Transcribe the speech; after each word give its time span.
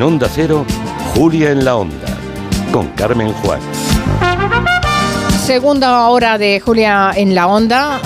En 0.00 0.04
Onda 0.04 0.30
Cero, 0.34 0.64
Julia 1.14 1.50
en 1.50 1.62
la 1.62 1.76
Onda, 1.76 2.16
con 2.72 2.88
Carmen 2.92 3.34
Juan. 3.34 3.60
Segunda 5.44 6.08
hora 6.08 6.38
de 6.38 6.58
Julia 6.58 7.12
en 7.14 7.34
la 7.34 7.46
Onda. 7.46 8.00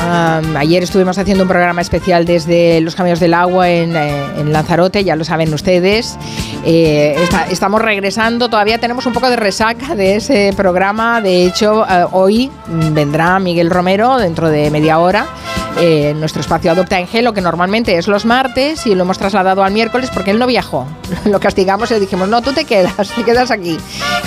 ayer 0.58 0.82
estuvimos 0.82 1.18
haciendo 1.18 1.44
un 1.44 1.48
programa 1.48 1.82
especial 1.82 2.24
desde 2.24 2.80
los 2.80 2.96
caminos 2.96 3.20
del 3.20 3.32
agua 3.32 3.70
en, 3.70 3.94
eh, 3.94 4.44
Lanzarote, 4.44 5.04
ya 5.04 5.14
lo 5.14 5.22
saben 5.22 5.54
ustedes. 5.54 6.18
Eh, 6.64 7.14
estamos 7.48 7.80
regresando, 7.80 8.50
todavía 8.50 8.78
tenemos 8.78 9.06
un 9.06 9.12
poco 9.12 9.30
de 9.30 9.36
resaca 9.36 9.94
de 9.94 10.16
ese 10.16 10.52
programa. 10.56 11.20
De 11.20 11.46
hecho, 11.46 11.86
eh, 11.88 12.06
hoy 12.10 12.50
vendrá 12.90 13.38
Miguel 13.38 13.70
Romero 13.70 14.18
dentro 14.18 14.50
de 14.50 14.68
media 14.72 14.98
hora 14.98 15.28
eh, 15.76 16.14
nuestro 16.16 16.40
espacio 16.40 16.70
Adopta 16.70 16.96
Angelo, 16.96 17.32
que 17.32 17.40
normalmente 17.40 17.96
es 17.96 18.06
los 18.06 18.24
martes, 18.24 18.86
y 18.86 18.94
lo 18.94 19.02
hemos 19.02 19.18
trasladado 19.18 19.64
al 19.64 19.72
miércoles 19.72 20.10
porque 20.12 20.30
él 20.30 20.38
no 20.38 20.46
viajó. 20.46 20.86
Lo 21.24 21.40
castigamos 21.40 21.90
y 21.90 21.94
le 21.94 22.00
dijimos, 22.00 22.28
no, 22.28 22.42
tú 22.42 22.52
te 22.52 22.64
quedas, 22.64 23.10
te 23.14 23.24
quedas 23.24 23.50
aquí 23.50 23.76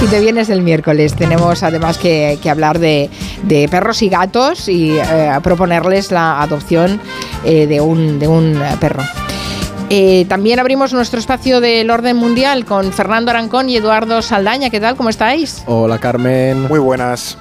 y 0.01 0.05
te 0.07 0.19
vienes 0.19 0.49
el 0.49 0.61
miércoles. 0.61 1.15
Tenemos 1.15 1.63
además 1.63 1.97
que, 1.97 2.39
hablar 2.49 2.79
de, 2.79 3.09
perros 3.71 4.01
y 4.01 4.09
gatos 4.09 4.67
y 4.67 4.97
eh, 4.97 5.31
proponerles 5.41 6.11
la 6.11 6.41
adopción 6.41 6.99
eh, 7.43 7.65
de, 7.67 7.81
un, 7.81 8.19
de 8.19 8.27
un 8.27 8.61
perro. 8.79 9.03
también 10.27 10.59
abrimos 10.59 10.93
nuestro 10.93 11.19
espacio 11.19 11.61
del 11.61 11.89
orden 11.89 12.17
mundial 12.17 12.65
con 12.65 12.91
Fernando 12.91 13.31
Arancón 13.31 13.69
y 13.69 13.77
Eduardo 13.77 14.21
Saldaña. 14.21 14.69
¿Qué 14.69 14.79
tal? 14.79 14.95
¿Cómo 14.95 15.09
estáis? 15.09 15.63
Hola 15.65 15.97
Carmen. 15.97 16.67
Muy 16.67 16.79
buenas. 16.79 17.37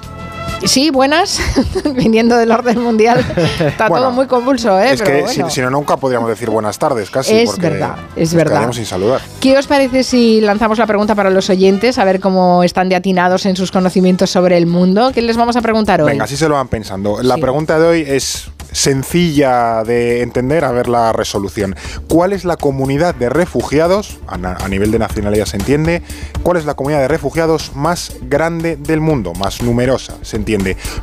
Sí, 0.65 0.89
buenas, 0.89 1.39
viniendo 1.95 2.35
del 2.37 2.51
orden 2.51 2.81
mundial. 2.81 3.25
Está 3.59 3.87
todo 3.87 4.11
muy 4.11 4.27
convulso, 4.27 4.79
¿eh? 4.79 4.93
Es 4.93 5.01
que 5.01 5.25
si, 5.49 5.61
no, 5.61 5.69
nunca 5.69 5.97
podríamos 5.97 6.29
decir 6.29 6.49
buenas 6.49 6.79
tardes, 6.79 7.09
casi. 7.09 7.35
Es 7.35 7.57
verdad, 7.57 7.95
es 8.15 8.33
verdad. 8.33 8.71
sin 8.71 8.85
saludar. 8.85 9.21
¿Qué 9.39 9.57
os 9.57 9.67
parece 9.67 10.03
si 10.03 10.41
lanzamos 10.41 10.77
la 10.77 10.87
pregunta 10.87 11.15
para 11.15 11.29
los 11.29 11.49
oyentes, 11.49 11.97
a 11.97 12.03
ver 12.03 12.19
cómo 12.19 12.63
están 12.63 12.89
de 12.89 12.95
atinados 12.95 13.45
en 13.45 13.55
sus 13.55 13.71
conocimientos 13.71 14.29
sobre 14.29 14.57
el 14.57 14.65
mundo? 14.65 15.11
¿Qué 15.13 15.21
les 15.21 15.37
vamos 15.37 15.55
a 15.55 15.61
preguntar 15.61 16.01
hoy? 16.01 16.11
Venga, 16.11 16.25
así 16.25 16.37
se 16.37 16.49
lo 16.49 16.55
van 16.55 16.67
pensando. 16.67 17.21
La 17.21 17.37
pregunta 17.37 17.79
de 17.79 17.87
hoy 17.87 18.05
es 18.07 18.49
sencilla 18.71 19.83
de 19.83 20.21
entender, 20.21 20.63
a 20.63 20.71
ver 20.71 20.87
la 20.87 21.13
resolución. 21.13 21.75
¿Cuál 22.07 22.33
es 22.33 22.45
la 22.45 22.57
comunidad 22.57 23.15
de 23.15 23.29
refugiados, 23.29 24.19
a, 24.27 24.67
nivel 24.67 24.91
de 24.91 24.99
nacionalidad 24.99 25.45
se 25.45 25.57
entiende, 25.57 26.01
cuál 26.43 26.57
es 26.57 26.65
la 26.65 26.75
comunidad 26.75 27.01
de 27.01 27.07
refugiados 27.07 27.75
más 27.75 28.13
grande 28.21 28.75
del 28.75 29.01
mundo, 29.01 29.33
más 29.33 29.61
numerosa, 29.61 30.15
se 30.21 30.37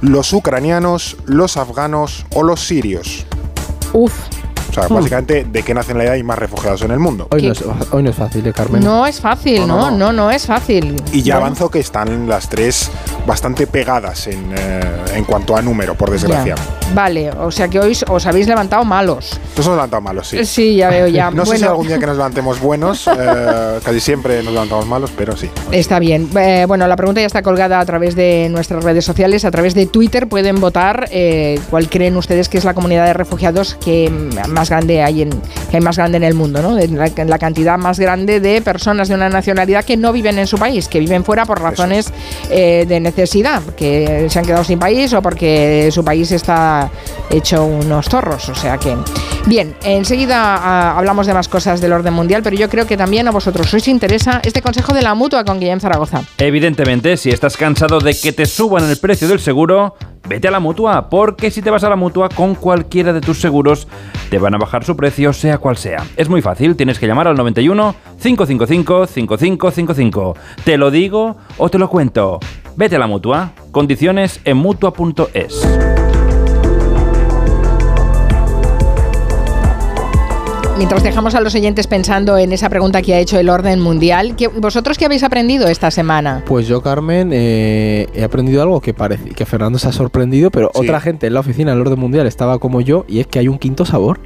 ¿Los 0.00 0.32
ucranianos, 0.32 1.16
los 1.26 1.56
afganos 1.56 2.26
o 2.34 2.42
los 2.42 2.60
sirios? 2.60 3.26
O 4.76 4.88
sea, 4.88 4.88
básicamente, 4.88 5.44
¿de 5.44 5.62
qué 5.62 5.72
nacionalidad 5.72 6.14
hay 6.14 6.24
más 6.24 6.36
refugiados 6.36 6.82
en 6.82 6.90
el 6.90 6.98
mundo? 6.98 7.28
Hoy, 7.30 7.42
no 7.42 7.52
es, 7.52 7.64
hoy 7.92 8.02
no 8.02 8.10
es, 8.10 8.16
fácil, 8.16 8.44
¿eh, 8.44 8.52
Carmen? 8.52 8.82
No 8.82 9.06
es 9.06 9.20
fácil, 9.20 9.68
no, 9.68 9.88
no, 9.92 10.12
no, 10.12 10.32
es 10.32 10.46
fácil. 10.46 10.96
Y 11.12 11.22
ya 11.22 11.36
avanzo 11.36 11.70
que 11.70 11.78
están 11.78 12.28
las 12.28 12.48
tres 12.48 12.90
bastante 13.24 13.68
pegadas 13.68 14.26
en, 14.26 14.52
eh, 14.56 14.80
en 15.14 15.24
cuanto 15.24 15.56
a 15.56 15.62
número, 15.62 15.94
por 15.94 16.10
desgracia. 16.10 16.56
Vale, 16.92 17.30
o 17.30 17.52
sea 17.52 17.68
que 17.68 17.78
hoy 17.78 17.96
os 18.08 18.26
habéis 18.26 18.48
levantado 18.48 18.84
malos. 18.84 19.38
Nos 19.56 19.64
hemos 19.64 19.76
levantado 19.76 20.02
malos, 20.02 20.28
sí. 20.28 20.44
Sí, 20.44 20.74
ya 20.74 20.90
veo 20.90 21.06
ya. 21.06 21.30
no 21.30 21.46
sé 21.46 21.58
si 21.58 21.64
algún 21.64 21.86
día 21.86 22.00
que 22.00 22.06
nos 22.06 22.16
levantemos 22.16 22.60
buenos, 22.60 23.06
eh, 23.18 23.78
casi 23.84 24.00
siempre 24.00 24.42
nos 24.42 24.52
levantamos 24.52 24.86
malos, 24.88 25.12
pero 25.16 25.36
sí. 25.36 25.48
Está 25.70 26.00
bien. 26.00 26.28
bueno, 26.66 26.88
la 26.88 26.96
pregunta 26.96 27.20
ya 27.20 27.28
está 27.28 27.42
colgada 27.42 27.78
a 27.78 27.86
través 27.86 28.16
de 28.16 28.48
nuestras 28.50 28.82
redes 28.82 29.04
sociales, 29.04 29.44
a 29.44 29.52
través 29.52 29.74
de 29.74 29.86
Twitter 29.86 30.28
pueden 30.28 30.60
votar 30.60 31.08
cuál 31.70 31.88
creen 31.88 32.16
ustedes 32.16 32.48
que 32.48 32.58
es 32.58 32.64
la 32.64 32.74
comunidad 32.74 33.06
de 33.06 33.12
refugiados 33.12 33.76
que 33.76 34.10
más 34.48 34.63
grande 34.68 35.02
hay 35.02 35.22
en, 35.22 35.30
que 35.70 35.76
hay 35.76 35.80
más 35.80 35.96
grande 35.96 36.16
en 36.16 36.24
el 36.24 36.34
mundo, 36.34 36.62
¿no? 36.62 36.76
La, 36.76 37.38
cantidad 37.38 37.78
más 37.78 37.98
grande 37.98 38.40
de 38.40 38.62
personas 38.62 39.08
de 39.08 39.14
una 39.14 39.28
nacionalidad 39.28 39.84
que 39.84 39.96
no 39.96 40.12
viven 40.12 40.38
en 40.38 40.46
su 40.46 40.58
país, 40.58 40.88
que 40.88 41.00
viven 41.00 41.24
fuera 41.24 41.44
por 41.44 41.60
razones 41.60 42.12
eh, 42.50 42.84
de 42.86 43.00
necesidad, 43.00 43.62
que 43.76 44.26
se 44.28 44.38
han 44.38 44.44
quedado 44.44 44.64
sin 44.64 44.78
país 44.78 45.12
o 45.12 45.22
porque 45.22 45.88
su 45.90 46.04
país 46.04 46.30
está 46.32 46.90
hecho 47.30 47.64
unos 47.64 48.06
zorros. 48.06 48.48
O 48.48 48.54
sea 48.54 48.78
que. 48.78 48.96
Bien, 49.46 49.74
enseguida 49.84 50.56
ah, 50.56 50.98
hablamos 50.98 51.26
de 51.26 51.34
más 51.34 51.48
cosas 51.48 51.82
del 51.82 51.92
orden 51.92 52.14
mundial, 52.14 52.42
pero 52.42 52.56
yo 52.56 52.70
creo 52.70 52.86
que 52.86 52.96
también 52.96 53.28
a 53.28 53.30
vosotros 53.30 53.72
os 53.74 53.88
interesa 53.88 54.40
este 54.42 54.62
consejo 54.62 54.94
de 54.94 55.02
la 55.02 55.14
mutua 55.14 55.44
con 55.44 55.60
Guillem 55.60 55.80
Zaragoza. 55.80 56.22
Evidentemente, 56.38 57.18
si 57.18 57.28
estás 57.28 57.58
cansado 57.58 58.00
de 58.00 58.18
que 58.18 58.32
te 58.32 58.46
suban 58.46 58.88
el 58.88 58.96
precio 58.96 59.28
del 59.28 59.40
seguro, 59.40 59.96
vete 60.26 60.48
a 60.48 60.50
la 60.50 60.60
mutua, 60.60 61.10
porque 61.10 61.50
si 61.50 61.60
te 61.60 61.68
vas 61.68 61.84
a 61.84 61.90
la 61.90 61.96
mutua 61.96 62.30
con 62.30 62.54
cualquiera 62.54 63.12
de 63.12 63.20
tus 63.20 63.38
seguros, 63.38 63.86
te 64.30 64.38
van 64.38 64.54
a 64.54 64.58
bajar 64.58 64.82
su 64.82 64.96
precio, 64.96 65.34
sea 65.34 65.58
cual 65.58 65.76
sea. 65.76 66.06
Es 66.16 66.30
muy 66.30 66.40
fácil, 66.40 66.74
tienes 66.74 66.98
que 66.98 67.06
llamar 67.06 67.28
al 67.28 67.36
91 67.36 67.94
555 68.22 69.06
5555. 69.06 70.36
¿Te 70.64 70.78
lo 70.78 70.90
digo 70.90 71.36
o 71.58 71.68
te 71.68 71.78
lo 71.78 71.90
cuento? 71.90 72.40
Vete 72.76 72.96
a 72.96 72.98
la 72.98 73.06
mutua. 73.06 73.52
Condiciones 73.72 74.40
en 74.44 74.56
mutua.es. 74.56 75.66
mientras 80.76 81.02
dejamos 81.02 81.34
a 81.34 81.40
los 81.40 81.54
oyentes 81.54 81.86
pensando 81.86 82.36
en 82.36 82.52
esa 82.52 82.68
pregunta 82.68 83.02
que 83.02 83.14
ha 83.14 83.18
hecho 83.18 83.38
el 83.38 83.48
orden 83.48 83.80
mundial, 83.80 84.34
¿vosotros 84.56 84.98
qué 84.98 85.04
habéis 85.04 85.22
aprendido 85.22 85.68
esta 85.68 85.90
semana? 85.90 86.42
Pues 86.46 86.66
yo, 86.66 86.82
Carmen, 86.82 87.30
eh, 87.32 88.08
he 88.14 88.24
aprendido 88.24 88.62
algo 88.62 88.80
que 88.80 88.94
parece 88.94 89.30
que 89.30 89.46
Fernando 89.46 89.78
se 89.78 89.88
ha 89.88 89.92
sorprendido, 89.92 90.50
pero 90.50 90.70
otra 90.74 91.00
gente 91.00 91.26
en 91.26 91.34
la 91.34 91.40
oficina 91.40 91.72
del 91.72 91.80
orden 91.80 91.98
mundial 91.98 92.26
estaba 92.26 92.58
como 92.58 92.80
yo, 92.80 93.04
y 93.08 93.20
es 93.20 93.26
que 93.26 93.38
hay 93.38 93.48
un 93.48 93.58
quinto 93.58 93.84
sabor. 93.84 94.18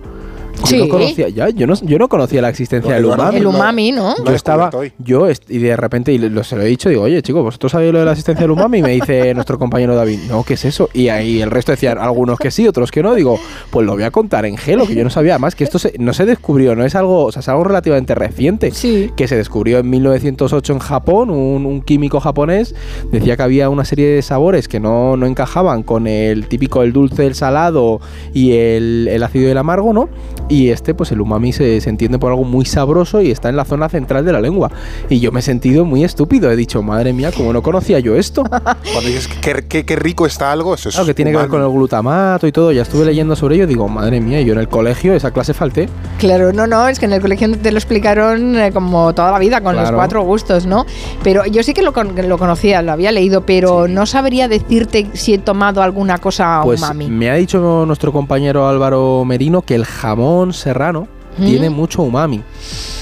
Yo 0.64 0.78
no 0.78 0.88
conocía, 0.88 1.28
ya, 1.28 1.48
yo 1.50 1.66
no, 1.66 1.74
yo 1.82 1.98
no 1.98 2.08
conocía 2.08 2.42
la 2.42 2.48
existencia 2.48 2.94
del 2.94 3.06
umami. 3.06 3.36
El 3.36 3.46
umami, 3.46 3.92
¿no? 3.92 4.14
Yo 4.24 4.32
estaba, 4.32 4.70
yo, 4.98 5.28
y 5.48 5.58
de 5.58 5.76
repente, 5.76 6.12
y 6.12 6.18
lo, 6.18 6.44
se 6.44 6.56
lo 6.56 6.62
he 6.62 6.66
dicho, 6.66 6.88
digo, 6.88 7.02
oye, 7.02 7.22
chicos, 7.22 7.42
¿vosotros 7.42 7.72
sabéis 7.72 7.92
lo 7.92 8.00
de 8.00 8.04
la 8.04 8.12
existencia 8.12 8.42
del 8.42 8.50
umami? 8.50 8.78
Y 8.78 8.82
me 8.82 8.90
dice 8.90 9.34
nuestro 9.34 9.58
compañero 9.58 9.94
David, 9.94 10.20
no, 10.28 10.42
¿qué 10.44 10.54
es 10.54 10.64
eso? 10.64 10.88
Y 10.92 11.08
ahí 11.08 11.40
el 11.40 11.50
resto 11.50 11.72
decían, 11.72 11.98
algunos 11.98 12.38
que 12.38 12.50
sí, 12.50 12.66
otros 12.66 12.90
que 12.90 13.02
no. 13.02 13.14
Digo, 13.14 13.38
pues 13.70 13.86
lo 13.86 13.94
voy 13.94 14.02
a 14.02 14.10
contar 14.10 14.46
en 14.46 14.56
gelo, 14.56 14.86
que 14.86 14.94
yo 14.94 15.04
no 15.04 15.10
sabía 15.10 15.38
más, 15.38 15.54
que 15.54 15.64
esto 15.64 15.78
no 15.98 16.12
se 16.12 16.26
descubrió, 16.26 16.74
no 16.74 16.84
es 16.84 16.94
algo, 16.94 17.24
o 17.26 17.32
sea, 17.32 17.40
es 17.40 17.48
algo 17.48 17.64
relativamente 17.64 18.14
reciente. 18.14 18.70
Sí. 18.72 19.10
Que 19.16 19.28
se 19.28 19.36
descubrió 19.36 19.78
en 19.78 19.90
1908 19.90 20.72
en 20.72 20.78
Japón, 20.78 21.30
un, 21.30 21.78
químico 21.82 22.20
japonés 22.20 22.74
decía 23.12 23.36
que 23.36 23.42
había 23.42 23.68
una 23.70 23.84
serie 23.84 24.08
de 24.08 24.22
sabores 24.22 24.68
que 24.68 24.80
no, 24.80 25.16
no 25.16 25.26
encajaban 25.26 25.82
con 25.82 26.06
el 26.06 26.48
típico, 26.48 26.82
el 26.82 26.92
dulce, 26.92 27.26
el 27.26 27.34
salado 27.34 28.00
y 28.34 28.52
el, 28.52 29.08
el 29.10 29.22
ácido 29.22 29.48
y 29.48 29.50
el 29.50 29.58
amargo, 29.58 29.92
¿no? 29.92 30.08
Y 30.48 30.70
este, 30.70 30.94
pues 30.94 31.12
el 31.12 31.20
umami 31.20 31.52
se, 31.52 31.80
se, 31.80 31.90
entiende 31.90 32.18
por 32.18 32.30
algo 32.30 32.44
muy 32.44 32.64
sabroso 32.64 33.20
y 33.20 33.30
está 33.30 33.48
en 33.50 33.56
la 33.56 33.64
zona 33.64 33.88
central 33.88 34.24
de 34.24 34.32
la 34.32 34.40
lengua. 34.40 34.70
Y 35.10 35.20
yo 35.20 35.30
me 35.30 35.40
he 35.40 35.42
sentido 35.42 35.84
muy 35.84 36.04
estúpido. 36.04 36.50
He 36.50 36.56
dicho, 36.56 36.82
madre 36.82 37.12
mía, 37.12 37.30
¿cómo 37.36 37.52
no 37.52 37.62
conocía 37.62 37.98
yo 37.98 38.16
esto? 38.16 38.42
Cuando 38.48 39.00
dices 39.02 39.28
que 39.28 39.84
qué, 39.84 39.96
rico 39.96 40.26
está 40.26 40.50
algo, 40.52 40.74
eso 40.74 40.88
es. 40.88 40.94
Claro, 40.94 41.06
que 41.06 41.14
tiene 41.14 41.32
que 41.32 41.36
ver 41.36 41.48
con 41.48 41.62
el 41.62 41.68
glutamato 41.68 42.46
y 42.46 42.52
todo. 42.52 42.72
Ya 42.72 42.82
estuve 42.82 43.04
leyendo 43.04 43.36
sobre 43.36 43.56
ello. 43.56 43.66
Digo, 43.66 43.88
madre 43.88 44.20
mía, 44.20 44.40
yo 44.40 44.54
en 44.54 44.60
el 44.60 44.68
colegio 44.68 45.14
esa 45.14 45.32
clase 45.32 45.52
falté. 45.52 45.88
Claro, 46.18 46.52
no, 46.52 46.66
no, 46.66 46.88
es 46.88 46.98
que 46.98 47.06
en 47.06 47.12
el 47.12 47.20
colegio 47.20 47.50
te 47.58 47.70
lo 47.70 47.78
explicaron 47.78 48.56
eh, 48.56 48.72
como 48.72 49.14
toda 49.14 49.32
la 49.32 49.38
vida, 49.38 49.60
con 49.60 49.76
los 49.76 49.90
cuatro 49.92 50.22
gustos, 50.22 50.66
¿no? 50.66 50.86
Pero 51.22 51.44
yo 51.46 51.62
sí 51.62 51.74
que 51.74 51.82
lo, 51.82 51.92
lo 51.92 52.38
conocía, 52.38 52.82
lo 52.82 52.92
había 52.92 53.12
leído, 53.12 53.42
pero 53.42 53.86
no 53.86 54.06
sabría 54.06 54.48
decirte 54.48 55.08
si 55.12 55.34
he 55.34 55.38
tomado 55.38 55.82
alguna 55.82 56.18
cosa 56.18 56.60
pues 56.62 56.80
umami. 56.80 57.08
Me 57.08 57.30
ha 57.30 57.34
dicho 57.34 57.84
nuestro 57.86 58.12
compañero 58.12 58.68
Álvaro 58.68 59.24
Merino 59.24 59.62
que 59.62 59.74
el 59.74 59.84
jamón 59.84 60.37
serrano 60.52 61.08
tiene 61.36 61.70
mucho 61.70 62.02
umami. 62.02 62.42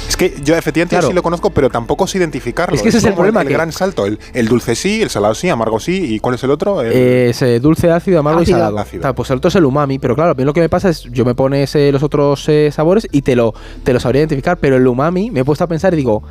Es 0.09 0.17
que 0.17 0.35
yo 0.43 0.57
efectivamente 0.57 1.01
sí 1.03 1.13
lo 1.13 1.23
conozco, 1.23 1.51
pero 1.51 1.69
tampoco 1.69 2.07
sé 2.07 2.19
identificarlo. 2.19 2.77
Es 2.77 2.83
que 2.83 2.91
ese 2.91 2.99
es, 2.99 3.05
el 3.05 3.15
problema. 3.15 3.43
El, 3.43 3.49
gran 3.49 3.73
salto. 3.73 4.07
El, 4.07 4.49
dulce 4.49 4.75
sí, 4.75 5.03
el 5.03 5.11
salado 5.11 5.35
sí, 5.35 5.49
amargo 5.49 5.81
sí. 5.81 6.15
¿Y 6.15 6.21
cuál 6.21 6.37
es 6.37 6.45
el 6.45 6.51
otro? 6.51 6.83
ese 6.83 7.60
dulce 7.60 7.91
ácido, 7.91 8.21
amargo 8.21 8.43
y 8.43 8.47
salado. 8.47 8.77
pues 9.15 9.31
el 9.31 9.39
otro 9.39 9.49
es 9.49 9.55
el 9.57 9.65
umami, 9.65 9.99
pero 9.99 10.15
claro, 10.15 10.33
a 10.33 10.34
mí 10.34 10.45
lo 10.45 10.53
que 10.53 10.60
me 10.60 10.69
pasa 10.69 10.89
es 10.89 11.03
yo 11.05 11.25
me 11.25 11.34
pones 11.34 11.75
los 11.75 12.03
otros 12.03 12.49
eh, 12.49 12.71
sabores 12.72 13.09
y 13.10 13.22
te 13.22 13.37
lo, 13.37 13.55
te 13.84 13.93
lo 13.93 14.01
sabría 14.01 14.21
identificar, 14.21 14.59
pero 14.59 14.77
el 14.77 14.87
umami 14.87 15.31
me 15.31 15.41
he 15.41 15.45
puesto 15.45 15.65
a 15.65 15.66
pensar 15.66 15.93
y 15.95 15.97
digo, 15.97 16.22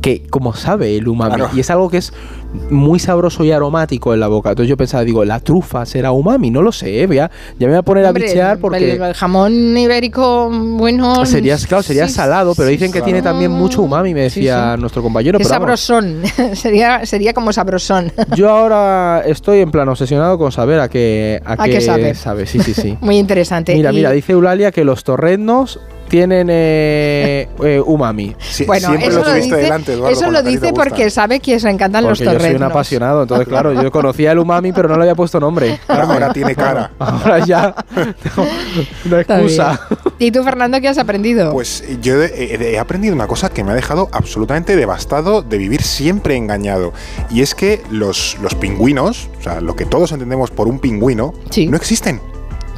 que 0.00 0.22
como 0.28 0.54
sabe 0.54 0.96
el 0.96 1.08
umami. 1.08 1.42
Y 1.54 1.60
es 1.60 1.70
algo 1.70 1.90
que 1.90 1.98
es 1.98 2.12
muy 2.68 2.98
sabroso 2.98 3.44
y 3.44 3.52
aromático 3.52 4.12
en 4.14 4.20
la 4.20 4.28
boca. 4.28 4.50
Entonces 4.50 4.68
yo 4.68 4.76
pensaba, 4.76 5.04
digo, 5.04 5.24
la 5.24 5.40
trufa 5.40 5.86
será 5.86 6.12
umami, 6.12 6.50
no 6.50 6.62
lo 6.62 6.72
sé, 6.72 7.06
ya, 7.06 7.30
ya 7.58 7.66
me 7.66 7.68
voy 7.68 7.76
a 7.76 7.82
poner 7.82 8.06
a 8.06 8.12
bichear 8.12 8.58
porque... 8.58 8.92
El, 8.92 9.14
jamón 9.14 9.76
ibérico, 9.76 10.50
bueno... 10.50 11.24
Sería, 11.26 11.56
claro, 11.58 11.82
sería 11.82 12.08
salado, 12.08 12.54
pero 12.54 12.68
dicen 12.68 12.92
que 12.92 13.02
tiene 13.02 13.22
también 13.22 13.50
mucho 13.50 13.82
umami, 13.82 14.14
me 14.14 14.22
decía 14.22 14.76
nuestro 14.76 15.02
compañero. 15.02 15.38
Es 15.38 15.48
sabrosón, 15.48 16.22
sería, 16.54 17.06
sería 17.06 17.32
como 17.34 17.52
sabrosón. 17.52 18.12
yo 18.36 18.50
ahora 18.50 19.22
estoy 19.26 19.60
en 19.60 19.70
plan 19.70 19.88
obsesionado 19.88 20.38
con 20.38 20.50
saber 20.50 20.80
a 20.80 20.88
qué, 20.88 21.40
a, 21.44 21.56
qué, 21.64 21.80
sabe. 21.80 22.46
Sí, 22.46 22.58
sí, 22.60 22.74
sí. 22.74 22.98
muy 23.00 23.18
interesante. 23.18 23.74
Mira, 23.74 23.92
mira, 23.92 24.10
dice 24.10 24.32
Eulalia 24.32 24.72
que 24.72 24.84
los 24.84 25.04
torrendos 25.04 25.80
tienen 26.10 26.48
eh, 26.50 27.48
eh, 27.64 27.80
umami. 27.86 28.36
Sí, 28.38 28.64
Bueno, 28.66 28.88
siempre 28.88 29.08
eso 29.08 29.18
lo 29.20 29.24
tuviste 29.24 29.44
dice, 29.46 29.56
delante, 29.56 29.92
Eduardo, 29.94 30.16
eso 30.18 30.30
lo 30.30 30.42
dice 30.42 30.72
porque 30.74 31.08
sabe 31.08 31.40
que 31.40 31.58
se 31.58 31.70
encantan 31.70 32.04
los 32.04 32.18
Porque 32.18 32.24
yo 32.24 32.30
soy 32.30 32.36
un 32.36 32.42
torreznos. 32.42 32.70
apasionado. 32.70 33.22
Entonces, 33.22 33.48
claro, 33.48 33.72
yo 33.82 33.90
conocía 33.90 34.32
el 34.32 34.38
umami, 34.38 34.72
pero 34.72 34.88
no 34.88 34.96
le 34.96 35.02
había 35.04 35.14
puesto 35.14 35.40
nombre. 35.40 35.78
Ahora, 35.88 36.02
ahora 36.04 36.32
tiene 36.32 36.54
cara. 36.54 36.90
Ahora 36.98 37.38
ya 37.46 37.74
bien. 39.04 39.20
excusa. 39.20 39.80
¿Y 40.18 40.30
tú, 40.30 40.42
Fernando, 40.42 40.80
qué 40.80 40.88
has 40.88 40.98
aprendido? 40.98 41.52
Pues 41.52 41.84
yo 42.02 42.22
he, 42.22 42.26
he- 42.26 42.72
he 42.74 42.78
aprendido 42.78 43.14
una 43.14 43.26
cosa 43.26 43.48
que 43.50 43.64
me 43.64 43.72
ha 43.72 43.74
dejado 43.74 44.08
absolutamente 44.12 44.76
devastado 44.76 45.42
de 45.42 45.58
vivir 45.58 45.82
siempre 45.82 46.36
engañado. 46.36 46.92
Y 47.30 47.42
es 47.42 47.54
que 47.54 47.82
los, 47.90 48.36
los 48.42 48.54
pingüinos, 48.54 49.28
o 49.38 49.42
sea, 49.42 49.60
lo 49.60 49.76
que 49.76 49.86
todos 49.86 50.12
entendemos 50.12 50.50
por 50.50 50.68
un 50.68 50.78
pingüino, 50.78 51.32
Sí. 51.50 51.66
no 51.66 51.76
existen. 51.76 52.20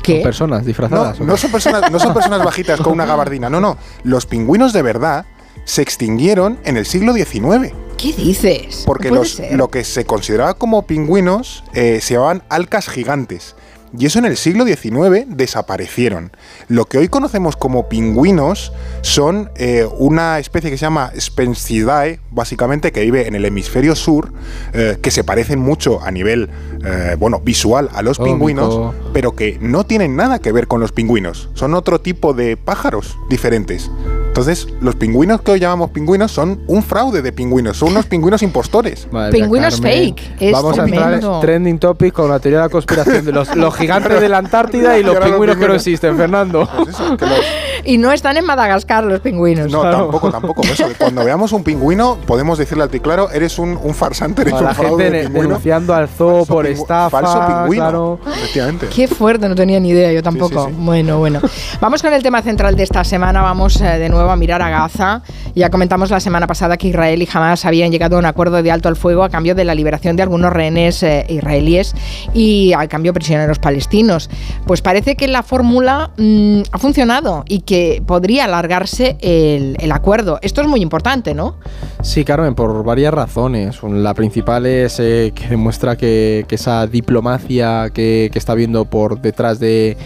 ¿Qué? 0.03 0.15
Son 0.17 0.23
personas 0.23 0.61
No, 0.63 0.67
disfrazadas. 0.67 1.21
¿o 1.21 1.25
no 1.25 1.37
son 1.37 1.51
personas, 1.51 1.91
no 1.91 1.99
son 1.99 2.15
personas 2.15 2.45
bajitas 2.45 2.81
con 2.81 2.93
una 2.93 3.07
gabardina. 3.07 3.49
No, 3.49 3.61
no. 3.61 3.77
Los 4.03 4.27
pingüinos 4.27 4.73
de 4.73 4.83
verdad 4.83 5.27
se 5.65 5.83
extinguieron 5.83 6.59
en 6.65 6.77
el 6.77 6.87
siglo 6.87 7.15
XIX. 7.15 7.73
¿Qué 7.97 8.13
dices? 8.13 8.83
Porque 8.85 9.11
los, 9.11 9.41
lo 9.53 9.69
que 9.69 9.85
se 9.85 10.05
consideraba 10.05 10.55
como 10.55 10.83
pingüinos 10.87 11.63
eh, 11.73 12.01
se 12.03 12.15
llamaban 12.15 12.43
alcas 12.49 12.89
gigantes. 12.89 13.55
Y 13.97 14.07
eso 14.07 14.19
en 14.19 14.25
el 14.25 14.37
siglo 14.37 14.65
XIX 14.65 15.27
desaparecieron. 15.29 16.33
Lo 16.69 16.87
que 16.87 16.99
hoy 16.99 17.09
conocemos 17.09 17.57
como 17.57 17.89
pingüinos 17.89 18.73
son 19.03 19.51
eh, 19.57 19.87
una 19.99 20.39
especie 20.39 20.71
que 20.71 20.79
se 20.79 20.87
llama 20.87 21.13
Spencidae, 21.19 22.21
básicamente, 22.31 22.91
que 22.91 23.03
vive 23.03 23.27
en 23.29 23.35
el 23.35 23.45
hemisferio 23.45 23.95
sur, 23.95 24.33
eh, 24.73 24.99
que 25.03 25.11
se 25.11 25.25
parecen 25.25 25.59
mucho 25.59 26.03
a 26.03 26.11
nivel 26.11 26.49
eh, 26.85 27.17
bueno, 27.19 27.41
visual 27.41 27.91
a 27.93 28.03
los 28.03 28.19
pingüinos, 28.19 28.95
pero 29.13 29.37
que 29.37 29.59
no 29.61 29.85
tienen 29.85 30.17
nada 30.17 30.39
que 30.39 30.53
ver 30.53 30.69
con 30.69 30.81
los 30.81 30.93
pingüinos. 30.93 31.51
Son 31.55 31.75
otro 31.75 32.01
tipo 32.01 32.33
de 32.33 32.57
pájaros 32.57 33.19
diferentes. 33.29 33.91
Entonces, 34.33 34.67
los 34.81 34.95
pingüinos 34.95 35.43
que 35.43 35.51
hoy 35.51 35.61
llamamos 35.61 35.91
pingüinos 35.91 36.33
son 36.33 36.63
un 36.67 36.83
fraude 36.83 37.21
de 37.21 37.33
pingüinos, 37.33 37.77
son 37.77 37.91
unos 37.91 38.07
pingüinos 38.07 38.43
impostores. 38.43 39.07
Madre 39.13 39.31
Pingüinos 39.31 39.75
Carmen. 39.75 39.93
fake, 40.15 40.37
es 40.41 40.53
Vamos 40.53 40.79
a 40.79 40.85
entrar 40.87 41.13
en 41.13 41.41
trending 41.43 41.79
topic 41.79 42.15
con 42.15 42.31
la 42.31 42.39
teoría 42.41 42.61
de 42.61 42.65
la 42.65 42.71
conspiración 42.71 43.27
de 43.27 43.31
los, 43.31 43.55
los 43.55 43.77
gigantes 43.77 44.23
de 44.23 44.31
la 44.31 44.39
Antártida 44.39 44.99
y 44.99 45.03
los 45.03 45.19
pingüinos 45.19 45.59
que 45.59 45.69
no 45.69 45.75
existen, 45.75 46.17
Fernando. 46.17 46.67
Pues 46.79 46.89
eso, 46.89 47.15
que 47.19 47.27
los- 47.27 47.45
Y 47.85 47.99
no 47.99 48.13
están 48.13 48.37
en 48.37 48.45
Madagascar 48.45 49.05
los 49.05 49.21
pingüinos. 49.21 49.71
No, 49.71 49.81
Claro. 49.81 49.99
tampoco, 49.99 50.31
tampoco. 50.31 50.63
Eso, 50.63 50.89
cuando 50.99 51.25
veamos 51.25 51.53
un 51.53 51.65
pingüino, 51.65 52.17
podemos 52.27 52.59
decirle 52.59 52.85
al 52.85 52.91
ti, 52.91 53.01
claro, 53.01 53.31
eres 53.31 53.59
un, 53.59 53.79
un 53.83 53.95
farsante, 53.95 54.43
eres 54.43 54.55
la 54.55 54.69
un 54.71 54.75
fraude 54.75 55.05
gente 55.05 55.17
de 55.19 55.23
pingüino. 55.25 55.49
denunciando 55.49 55.95
al 55.95 56.09
zoo 56.09 56.39
Falso 56.45 56.53
por 56.55 56.67
estafa. 56.67 57.11
Falso 57.11 57.47
pingüino, 57.47 57.83
claro. 57.85 58.21
efectivamente. 58.37 58.87
Qué 58.95 59.09
fuerte, 59.09 59.49
no 59.49 59.55
tenía 59.55 59.81
ni 59.81 59.91
idea, 59.91 60.13
yo 60.13 60.23
tampoco. 60.23 60.67
sí, 60.67 60.71
sí. 60.71 60.77
Bueno, 60.79 61.19
bueno. 61.19 61.41
Vamos 61.81 62.03
con 62.03 62.13
el 62.13 62.23
tema 62.23 62.43
central 62.43 62.77
de 62.77 62.83
esta 62.85 63.05
semana. 63.05 63.43
Vamos 63.43 63.81
eh, 63.81 63.85
de 63.99 64.09
nuevo 64.09 64.31
a 64.31 64.37
mirar 64.37 64.63
a 64.63 64.71
Gaza. 64.71 65.23
Ya 65.55 65.71
comentamos 65.71 66.11
la 66.11 66.21
semana 66.21 66.47
pasada 66.47 66.77
que 66.77 66.89
Israel 66.89 67.21
y 67.23 67.29
Hamas 67.33 67.65
habían 67.65 67.91
llegado 67.91 68.17
a 68.17 68.19
un 68.19 68.27
acuerdo 68.27 68.63
de 68.63 68.71
alto 68.71 68.89
al 68.89 68.97
fuego 68.97 69.25
a 69.25 69.29
cambio 69.29 69.55
de 69.55 69.65
la 69.65 69.75
liberación 69.75 70.17
de 70.17 70.23
algunos 70.23 70.53
rehenes 70.53 71.03
eh, 71.03 71.27
israelíes 71.29 71.95
y 72.35 72.73
al 72.75 72.89
cambio 72.89 73.13
prisioneros 73.13 73.59
palestinos. 73.59 74.31
Pues 74.67 74.83
parece 74.83 75.17
que 75.17 75.29
la 75.29 75.43
fórmula 75.43 76.11
mm, 76.17 76.61
ha 76.71 76.79
funcionado 76.79 77.45
y 77.49 77.61
que 77.61 77.72
podría 78.07 78.45
alargarse 78.45 79.17
el, 79.21 79.77
el 79.81 79.93
acuerdo. 79.93 80.39
Esto 80.43 80.61
es 80.61 80.69
muy 80.69 80.81
importante, 80.83 81.35
¿no? 81.35 81.57
Sí, 82.03 82.25
Carmen, 82.25 82.55
por 82.55 82.83
varias 82.85 83.15
razones. 83.15 83.79
La 83.83 84.15
principal 84.15 84.67
es 84.67 84.99
eh, 85.01 85.33
que 85.35 85.49
demuestra 85.49 85.97
que, 85.97 86.45
que 86.49 86.55
esa 86.57 86.87
diplomacia 86.87 87.91
que, 87.95 88.29
que 88.33 88.39
está 88.39 88.55
viendo 88.55 88.85
por 88.85 89.21
detrás 89.21 89.59
de, 89.61 89.97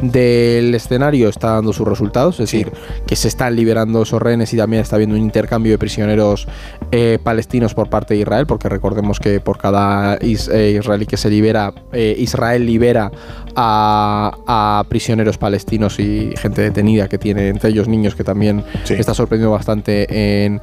del 0.00 0.74
escenario 0.74 1.28
está 1.28 1.52
dando 1.52 1.72
sus 1.72 1.86
resultados, 1.86 2.38
es 2.40 2.50
Sí. 2.50 2.58
decir, 2.58 2.72
que 3.06 3.16
se 3.16 3.28
están 3.28 3.54
liberando 3.56 4.02
esos 4.02 4.20
rehenes 4.22 4.52
y 4.54 4.56
también 4.56 4.82
está 4.82 4.96
habiendo 4.96 5.16
un 5.16 5.22
intercambio 5.22 5.72
de 5.72 5.78
prisioneros 5.78 6.46
eh, 6.92 7.18
palestinos 7.22 7.74
por 7.74 7.90
parte 7.90 8.14
de 8.14 8.20
Israel, 8.20 8.46
porque 8.46 8.68
recordemos 8.68 9.18
que 9.20 9.40
por 9.40 9.58
cada 9.58 10.18
is- 10.20 10.48
eh, 10.48 10.76
israelí 10.78 11.06
que 11.06 11.16
se 11.16 11.28
libera, 11.30 11.72
eh, 11.92 12.14
Israel 12.18 12.64
libera 12.64 13.10
a, 13.56 14.36
a 14.46 14.84
prisioneros 14.88 15.38
palestinos 15.38 15.98
y 15.98 16.32
gente 16.36 16.62
detenida 16.62 17.08
que 17.08 17.18
tiene 17.18 17.48
entre 17.48 17.70
ellos 17.70 17.88
niños 17.88 18.14
que 18.14 18.24
también 18.24 18.64
Sí. 18.84 18.94
está 18.94 19.14
sorprendiendo 19.14 19.52
bastante 19.52 20.44
en, 20.44 20.60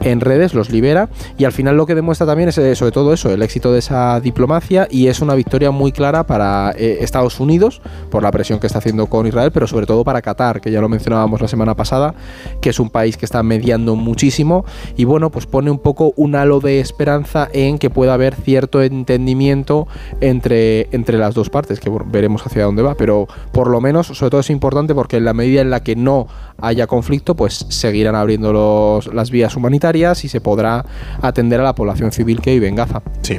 en 0.00 0.20
redes, 0.20 0.54
los 0.54 0.70
libera 0.70 1.08
y 1.36 1.44
al 1.44 1.52
final 1.52 1.76
lo 1.76 1.86
que 1.86 1.94
demuestra 1.94 2.26
también 2.26 2.48
es 2.48 2.58
eh, 2.58 2.74
sobre 2.74 2.92
todo 2.92 3.12
eso, 3.12 3.30
el 3.30 3.42
éxito 3.42 3.72
de 3.72 3.78
esa 3.80 4.20
diplomacia 4.20 4.86
y 4.90 5.06
es 5.08 5.20
una 5.20 5.34
victoria 5.34 5.70
muy 5.70 5.92
clara 5.92 6.26
para 6.26 6.72
eh, 6.76 6.98
Estados 7.00 7.40
Unidos 7.40 7.80
por 8.10 8.22
la 8.22 8.30
presión 8.30 8.58
que 8.58 8.66
está 8.66 8.78
haciendo 8.78 9.06
con 9.06 9.26
Israel, 9.26 9.50
pero 9.52 9.66
sobre 9.66 9.86
todo 9.86 10.04
para 10.04 10.22
Qatar, 10.22 10.60
que 10.60 10.70
ya 10.70 10.80
lo 10.80 10.88
mencionábamos 10.88 11.40
la 11.40 11.48
semana 11.48 11.74
pasada, 11.74 12.14
que 12.60 12.70
es 12.70 12.80
un 12.80 12.90
país 12.90 13.16
que 13.16 13.24
está 13.24 13.42
mediando 13.42 13.94
muchísimo 13.96 14.64
y 14.96 15.04
bueno, 15.04 15.30
pues 15.30 15.46
pone 15.46 15.70
un 15.70 15.78
poco 15.78 16.12
un 16.16 16.34
halo 16.36 16.60
de 16.60 16.80
esperanza 16.80 17.48
en 17.52 17.78
que 17.78 17.90
pueda 17.90 18.14
haber 18.14 18.34
cierto 18.34 18.82
entendimiento 18.82 19.86
entre, 20.20 20.88
entre 20.92 21.18
las 21.18 21.34
dos 21.34 21.50
partes, 21.50 21.80
que 21.80 21.90
bueno, 21.90 22.06
veremos 22.28 22.46
hacia 22.46 22.64
dónde 22.64 22.82
va, 22.82 22.94
pero 22.94 23.26
por 23.52 23.70
lo 23.70 23.80
menos, 23.80 24.08
sobre 24.08 24.30
todo 24.30 24.40
es 24.40 24.50
importante 24.50 24.94
porque 24.94 25.16
en 25.16 25.24
la 25.24 25.32
medida 25.32 25.62
en 25.62 25.70
la 25.70 25.82
que 25.82 25.96
no 25.96 26.26
haya 26.60 26.86
conflicto, 26.86 27.34
pues 27.34 27.64
seguirán 27.68 28.14
abriendo 28.14 28.52
los, 28.52 29.12
las 29.14 29.30
vías 29.30 29.56
humanitarias 29.56 30.24
y 30.24 30.28
se 30.28 30.40
podrá 30.40 30.84
atender 31.22 31.60
a 31.60 31.64
la 31.64 31.74
población 31.74 32.12
civil 32.12 32.40
que 32.40 32.52
vive 32.52 32.68
en 32.68 32.74
Gaza. 32.74 33.00
Sí. 33.22 33.38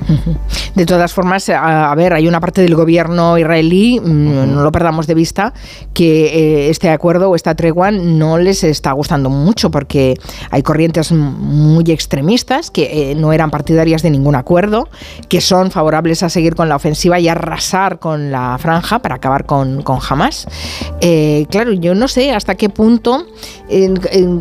De 0.76 0.86
todas 0.86 1.14
formas, 1.14 1.50
a, 1.50 1.92
a 1.92 1.96
ver, 1.96 2.14
hay 2.14 2.28
una 2.28 2.40
parte 2.40 2.62
del 2.62 2.76
gobierno 2.76 3.38
israelí, 3.38 4.00
mm, 4.00 4.56
no 4.56 4.64
lo 4.64 4.72
perdamos 4.72 5.06
de 5.06 5.14
vista, 5.14 5.54
que 5.94 6.26
eh, 6.26 6.70
este 6.70 6.90
acuerdo 6.90 7.30
o 7.30 7.36
esta 7.36 7.56
tregua 7.56 7.92
no 7.92 8.38
les 8.38 8.64
está 8.64 8.94
gustando 8.94 9.30
mucho 9.30 9.70
porque 9.70 10.16
hay 10.50 10.64
corrientes 10.64 11.12
muy 11.12 11.84
extremistas 11.92 12.72
que 12.72 13.12
eh, 13.12 13.16
no 13.16 13.34
eran 13.34 13.52
partidarias 13.52 14.02
de 14.02 14.10
ningún 14.10 14.36
acuerdo, 14.36 14.88
que 15.28 15.42
son 15.42 15.72
favorables 15.72 16.24
a 16.24 16.30
seguir 16.30 16.56
con 16.56 16.70
la 16.70 16.78
ofensiva 16.78 17.20
y 17.20 17.28
arrasar 17.28 18.00
con 18.00 18.32
la 18.32 18.58
franja 18.60 18.79
para 18.82 19.16
acabar 19.16 19.46
con, 19.46 19.84
con 19.84 20.00
Hamas. 20.08 20.48
Eh, 21.02 21.46
claro, 21.50 21.74
yo 21.74 21.96
no 21.96 22.08
sé 22.08 22.32
hasta 22.32 22.56
qué 22.56 22.70
punto 22.70 23.28
eh, 23.70 23.94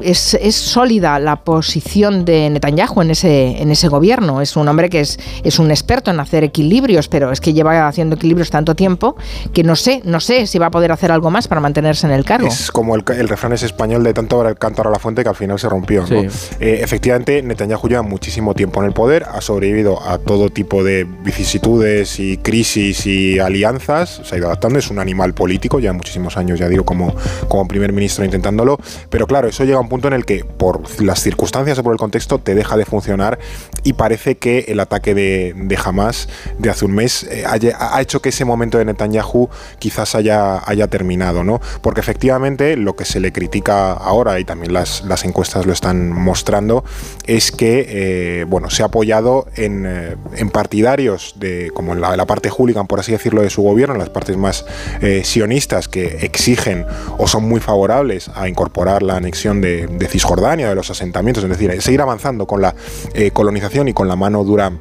es, 0.03 0.35
es 0.35 0.55
sólida 0.55 1.19
la 1.19 1.45
posición 1.45 2.25
de 2.25 2.51
Netanyahu 2.51 3.03
en 3.03 3.11
ese, 3.11 3.61
en 3.61 3.71
ese 3.71 3.89
gobierno. 3.89 4.41
Es 4.41 4.57
un 4.57 4.69
hombre 4.69 4.89
que 4.89 5.01
es, 5.01 5.19
es 5.45 5.59
un 5.59 5.71
experto 5.71 6.11
en 6.11 6.21
hacer 6.21 6.45
equilibrios, 6.45 7.09
pero 7.09 7.33
es 7.33 7.41
que 7.41 7.53
lleva 7.53 7.87
haciendo 7.87 8.17
equilibrios 8.17 8.51
tanto 8.51 8.75
tiempo 8.75 9.17
que 9.53 9.63
no 9.63 9.77
sé, 9.77 10.01
no 10.05 10.21
sé 10.21 10.47
si 10.47 10.59
va 10.59 10.67
a 10.67 10.71
poder 10.71 10.93
hacer 10.93 11.13
algo 11.13 11.31
más 11.31 11.49
para 11.49 11.61
mantenerse 11.61 12.07
en 12.07 12.13
el 12.13 12.25
cargo. 12.25 12.49
Es 12.49 12.71
como 12.71 12.95
el, 12.95 13.05
el 13.17 13.29
refrán 13.29 13.53
es 13.53 13.63
español 13.63 14.03
de 14.03 14.15
tanto 14.15 14.37
ahora 14.37 14.51
el 14.51 14.59
cántaro 14.59 14.89
a 14.91 14.93
la 14.93 14.99
fuente 14.99 15.23
que 15.23 15.29
al 15.29 15.37
final 15.37 15.59
se 15.59 15.69
rompió. 15.69 16.03
¿no? 16.03 16.07
Sí. 16.07 16.57
Eh, 16.61 16.81
efectivamente, 16.83 17.43
Netanyahu 17.43 17.89
lleva 17.89 18.03
muchísimo 18.03 18.55
tiempo 18.55 18.81
en 18.81 18.87
el 18.87 18.93
poder, 18.93 19.25
ha 19.25 19.41
sobrevivido 19.41 20.01
a 20.07 20.19
todo 20.19 20.51
tipo 20.51 20.85
de 20.85 21.05
vicisitudes 21.05 22.19
y 22.21 22.39
crisis 22.39 23.07
y 23.07 23.39
alianzas, 23.39 24.21
se 24.29 24.35
ha 24.35 24.39
ido 24.39 24.47
adaptando, 24.47 24.79
es 24.79 24.91
un 24.91 24.99
animal 24.99 25.35
político, 25.35 25.81
ya 25.81 25.93
muchísimos 25.93 26.37
años, 26.37 26.59
ya 26.59 26.69
digo, 26.69 26.85
como, 26.85 27.15
como 27.49 27.67
primer 27.67 27.93
ministro 27.93 28.25
intentándolo, 28.25 28.79
pero 29.11 29.27
claro, 29.27 29.49
eso 29.49 29.65
llega 29.65 29.79
a 29.79 29.81
un 29.81 29.89
punto 29.89 30.09
en 30.09 30.15
el 30.15 30.25
que 30.25 30.45
por 30.45 31.03
las 31.03 31.21
circunstancias 31.21 31.79
o 31.79 31.83
por 31.83 31.93
el 31.93 31.99
contexto 31.99 32.39
te 32.39 32.55
deja 32.55 32.77
de 32.77 32.85
funcionar 32.85 33.39
y 33.85 33.95
parece 33.95 34.37
que 34.37 34.67
el 34.69 34.81
ataque 34.81 35.15
de, 35.15 35.55
de 35.57 35.79
Hamas 35.83 36.29
de 36.59 36.71
hace 36.71 36.85
un 36.85 36.95
mes 36.95 37.25
eh, 37.25 37.45
ha 37.47 38.01
hecho 38.01 38.21
que 38.21 38.29
ese 38.31 38.45
momento 38.45 38.79
de 38.79 38.85
Netanyahu 38.85 39.49
quizás 39.79 40.15
haya, 40.15 40.61
haya 40.69 40.89
terminado, 40.89 41.45
¿no? 41.45 41.61
Porque 41.83 42.01
efectivamente 42.01 42.77
lo 42.77 42.97
que 42.97 43.05
se 43.05 43.21
le 43.21 43.33
critica 43.33 43.93
ahora, 43.93 44.39
y 44.41 44.45
también 44.45 44.73
las, 44.73 45.03
las 45.05 45.25
encuestas 45.25 45.67
lo 45.67 45.73
están 45.73 46.11
mostrando, 46.11 46.85
es 47.27 47.53
que 47.53 47.87
eh, 47.89 48.45
bueno, 48.45 48.71
se 48.71 48.83
ha 48.83 48.87
apoyado 48.87 49.47
en, 49.57 49.85
eh, 49.87 50.17
en 50.37 50.51
partidarios 50.51 51.35
de, 51.37 51.71
como 51.75 51.93
en 51.93 52.01
la, 52.01 52.17
la 52.17 52.27
parte 52.27 52.51
hooligan, 52.51 52.87
por 52.87 53.01
así 53.01 53.13
decirlo, 53.13 53.43
de 53.43 53.51
su 53.51 53.63
gobierno, 53.63 53.95
las 53.97 54.11
partes 54.19 54.37
más 54.37 54.65
eh, 55.01 55.23
sionistas 55.25 55.87
que 55.87 56.19
exigen 56.23 56.85
o 57.19 57.29
son 57.29 57.45
muy 57.45 57.61
favorables 57.61 58.29
a 58.35 58.49
incorporar 58.49 59.05
la 59.05 59.15
anexión 59.15 59.61
de, 59.61 60.09
Cisjordania, 60.11 60.69
de 60.69 60.75
los 60.75 60.91
asentamientos, 60.91 61.45
es 61.45 61.51
decir, 61.51 61.81
seguir 61.83 62.01
avanzando 62.01 62.45
con 62.49 62.61
la 62.61 62.75
eh, 63.15 63.31
colonización 63.31 63.87
y 63.87 63.93
con 63.93 64.09
la 64.09 64.17
mano 64.17 64.43
dura 64.43 64.73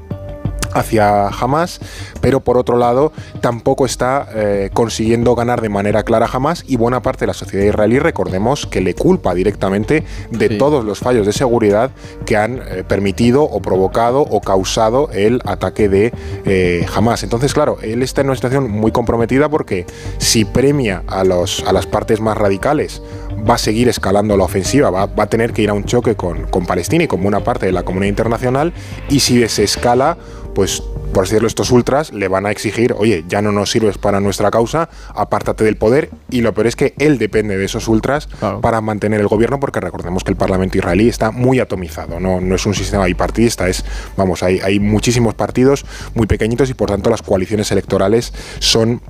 hacia 0.79 1.27
Hamas, 1.27 1.79
pero 2.21 2.39
por 2.39 2.57
otro 2.57 2.77
lado 2.77 3.11
tampoco 3.41 3.85
está 3.85 4.27
eh, 4.33 4.69
consiguiendo 4.73 5.35
ganar 5.35 5.61
de 5.61 5.69
manera 5.69 6.03
clara 6.03 6.29
Hamas 6.31 6.63
y 6.67 6.75
buena 6.77 7.01
parte 7.01 7.21
de 7.21 7.27
la 7.27 7.33
sociedad 7.33 7.65
israelí, 7.65 7.99
recordemos, 7.99 8.65
que 8.65 8.81
le 8.81 8.93
culpa 8.95 9.33
directamente 9.33 10.03
de 10.31 10.47
Sí. 10.47 10.57
todos 10.57 10.85
los 10.85 10.99
fallos 10.99 11.25
de 11.25 11.33
seguridad 11.33 11.91
que 12.25 12.37
han 12.37 12.61
eh, 12.67 12.83
permitido 12.87 13.43
o 13.43 13.61
provocado 13.61 14.21
o 14.21 14.41
causado 14.41 15.09
el 15.11 15.41
ataque 15.45 15.89
de 15.89 16.13
eh, 16.45 16.85
Hamas. 16.95 17.23
Entonces, 17.23 17.53
claro, 17.53 17.77
él 17.81 18.01
está 18.03 18.21
en 18.21 18.27
una 18.27 18.35
situación 18.35 18.69
muy 18.71 18.91
comprometida 18.91 19.49
porque 19.49 19.85
si 20.19 20.45
premia 20.45 21.03
a, 21.07 21.23
los, 21.23 21.63
a 21.67 21.73
las 21.73 21.85
partes 21.85 22.19
más 22.21 22.37
radicales, 22.37 23.01
va 23.49 23.55
a 23.55 23.57
seguir 23.57 23.89
escalando 23.89 24.37
la 24.37 24.43
ofensiva, 24.43 24.89
va, 24.89 25.05
va 25.05 25.23
a 25.23 25.29
tener 25.29 25.53
que 25.53 25.61
ir 25.61 25.69
a 25.69 25.73
un 25.73 25.85
choque 25.85 26.15
con, 26.15 26.43
con 26.47 26.65
Palestina 26.65 27.03
y 27.03 27.07
con 27.07 27.21
buena 27.21 27.41
parte 27.43 27.65
de 27.65 27.71
la 27.71 27.83
comunidad 27.83 28.09
internacional, 28.09 28.73
y 29.09 29.19
si 29.19 29.37
desescala, 29.37 30.17
pues 30.53 30.81
por 31.13 31.23
así 31.23 31.31
decirlo, 31.31 31.47
estos 31.47 31.71
ultras 31.71 32.13
le 32.13 32.27
van 32.27 32.45
a 32.45 32.51
exigir, 32.51 32.93
oye, 32.97 33.23
ya 33.27 33.41
no 33.41 33.51
nos 33.51 33.71
sirves 33.71 33.97
para 33.97 34.19
nuestra 34.19 34.51
causa, 34.51 34.89
apártate 35.15 35.63
del 35.63 35.77
poder. 35.77 36.09
Y 36.29 36.41
lo 36.41 36.53
peor 36.53 36.67
es 36.67 36.75
que 36.75 36.93
él 36.99 37.17
depende 37.17 37.57
de 37.57 37.65
esos 37.65 37.87
ultras 37.87 38.27
Claro. 38.27 38.61
para 38.61 38.81
mantener 38.81 39.21
el 39.21 39.27
gobierno, 39.27 39.59
porque 39.59 39.79
recordemos 39.79 40.23
que 40.23 40.31
el 40.31 40.37
Parlamento 40.37 40.77
israelí 40.77 41.07
está 41.07 41.31
muy 41.31 41.59
atomizado, 41.59 42.19
no, 42.19 42.41
no 42.41 42.55
es 42.55 42.65
un 42.65 42.73
sistema 42.73 43.05
bipartidista, 43.05 43.67
es, 43.67 43.83
vamos, 44.15 44.43
hay, 44.43 44.59
hay 44.59 44.79
muchísimos 44.79 45.33
partidos 45.33 45.85
muy 46.13 46.27
pequeñitos 46.27 46.69
y 46.69 46.73
por 46.73 46.89
tanto 46.89 47.09
las 47.09 47.21
coaliciones 47.21 47.71
electorales 47.71 48.33
son 48.59 49.01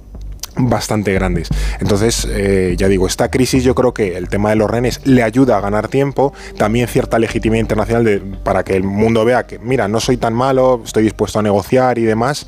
bastante 0.57 1.13
grandes. 1.13 1.49
Entonces, 1.79 2.27
eh, 2.29 2.75
ya 2.77 2.87
digo, 2.87 3.07
esta 3.07 3.29
crisis 3.29 3.63
yo 3.63 3.75
creo 3.75 3.93
que 3.93 4.17
el 4.17 4.29
tema 4.29 4.49
de 4.49 4.55
los 4.55 4.69
rehenes 4.69 5.01
le 5.05 5.23
ayuda 5.23 5.57
a 5.57 5.61
ganar 5.61 5.87
tiempo, 5.87 6.33
también 6.57 6.87
cierta 6.87 7.19
legitimidad 7.19 7.61
internacional 7.61 8.21
para 8.43 8.63
que 8.63 8.75
el 8.75 8.83
mundo 8.83 9.23
vea 9.25 9.45
que, 9.45 9.59
mira, 9.59 9.87
no 9.87 9.99
soy 9.99 10.17
tan 10.17 10.33
malo, 10.33 10.81
estoy 10.83 11.03
dispuesto 11.03 11.39
a 11.39 11.41
negociar 11.41 11.97
y 11.97 12.03
demás, 12.03 12.47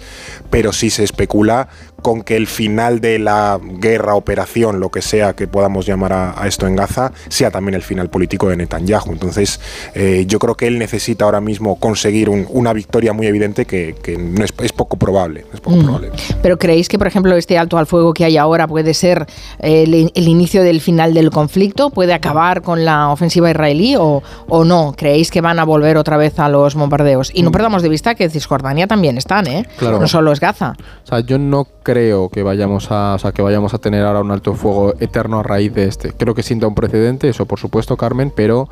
pero 0.49 0.73
sí 0.73 0.89
se 0.89 1.03
especula 1.03 1.69
con 2.01 2.21
que 2.21 2.35
el 2.35 2.47
final 2.47 2.99
de 3.01 3.19
la 3.19 3.59
guerra, 3.61 4.15
operación, 4.15 4.79
lo 4.79 4.89
que 4.89 5.01
sea 5.01 5.33
que 5.33 5.47
podamos 5.47 5.85
llamar 5.85 6.13
a, 6.13 6.41
a 6.41 6.47
esto 6.47 6.67
en 6.67 6.75
Gaza, 6.75 7.11
sea 7.27 7.51
también 7.51 7.75
el 7.75 7.81
final 7.83 8.09
político 8.09 8.49
de 8.49 8.57
Netanyahu. 8.57 9.11
Entonces, 9.11 9.59
eh, 9.93 10.25
yo 10.27 10.39
creo 10.39 10.55
que 10.55 10.67
él 10.67 10.79
necesita 10.79 11.25
ahora 11.25 11.41
mismo 11.41 11.75
conseguir 11.79 12.29
un- 12.29 12.47
una 12.49 12.73
victoria 12.73 13.13
muy 13.13 13.27
evidente 13.27 13.65
que, 13.65 13.95
que 14.01 14.17
no 14.17 14.43
es, 14.43 14.53
es 14.61 14.71
poco 14.73 14.97
probable. 14.97 15.45
Es 15.53 15.59
poco 15.61 15.77
Mm. 15.77 15.83
probable. 15.83 16.11
Pero 16.41 16.57
¿creéis 16.57 16.87
que, 16.89 16.97
por 16.97 17.07
ejemplo, 17.07 17.35
este 17.35 17.57
alto 17.57 17.77
al 17.77 17.85
fuego 17.87 18.13
que 18.13 18.25
hay 18.25 18.37
ahora 18.37 18.67
puede 18.67 18.93
ser 18.93 19.25
eh, 19.59 19.83
el, 19.83 20.11
el 20.13 20.27
inicio 20.27 20.63
del 20.63 20.81
final 20.81 21.13
del 21.13 21.29
conflicto? 21.31 21.89
¿Puede 21.89 22.13
acabar 22.13 22.61
con 22.61 22.85
la 22.85 23.09
ofensiva 23.09 23.49
israelí 23.49 23.95
o, 23.95 24.21
o 24.47 24.63
no? 24.65 24.93
¿Creéis 24.97 25.31
que 25.31 25.41
van 25.41 25.59
a 25.59 25.63
volver 25.65 25.97
otra 25.97 26.17
vez 26.17 26.39
a 26.39 26.49
los 26.49 26.75
bombardeos? 26.75 27.31
Y 27.33 27.41
no 27.43 27.51
perdamos 27.51 27.81
de 27.83 27.89
vista 27.89 28.15
que 28.15 28.29
Cisjordania 28.29 28.87
también 28.87 29.17
están, 29.17 29.47
¿eh? 29.47 29.65
Claro. 29.77 29.99
No 29.99 30.07
solo 30.07 30.31
es 30.31 30.39
Gaza. 30.39 30.75
O 31.03 31.07
sea, 31.07 31.19
yo 31.21 31.37
no 31.37 31.67
creo 31.89 32.29
que 32.29 32.43
vayamos 32.43 32.91
a, 32.91 33.15
o 33.15 33.17
sea, 33.17 33.31
que 33.31 33.41
vayamos 33.41 33.73
a 33.73 33.79
tener 33.79 34.05
ahora 34.05 34.19
un 34.21 34.29
alto 34.29 34.53
fuego 34.53 34.93
eterno 34.99 35.39
a 35.39 35.43
raíz 35.43 35.73
de 35.73 35.85
este. 35.85 36.13
Creo 36.13 36.35
que 36.35 36.43
sienta 36.43 36.67
un 36.67 36.75
precedente, 36.75 37.29
eso 37.29 37.47
por 37.47 37.57
supuesto, 37.57 37.97
Carmen, 37.97 38.31
pero 38.35 38.69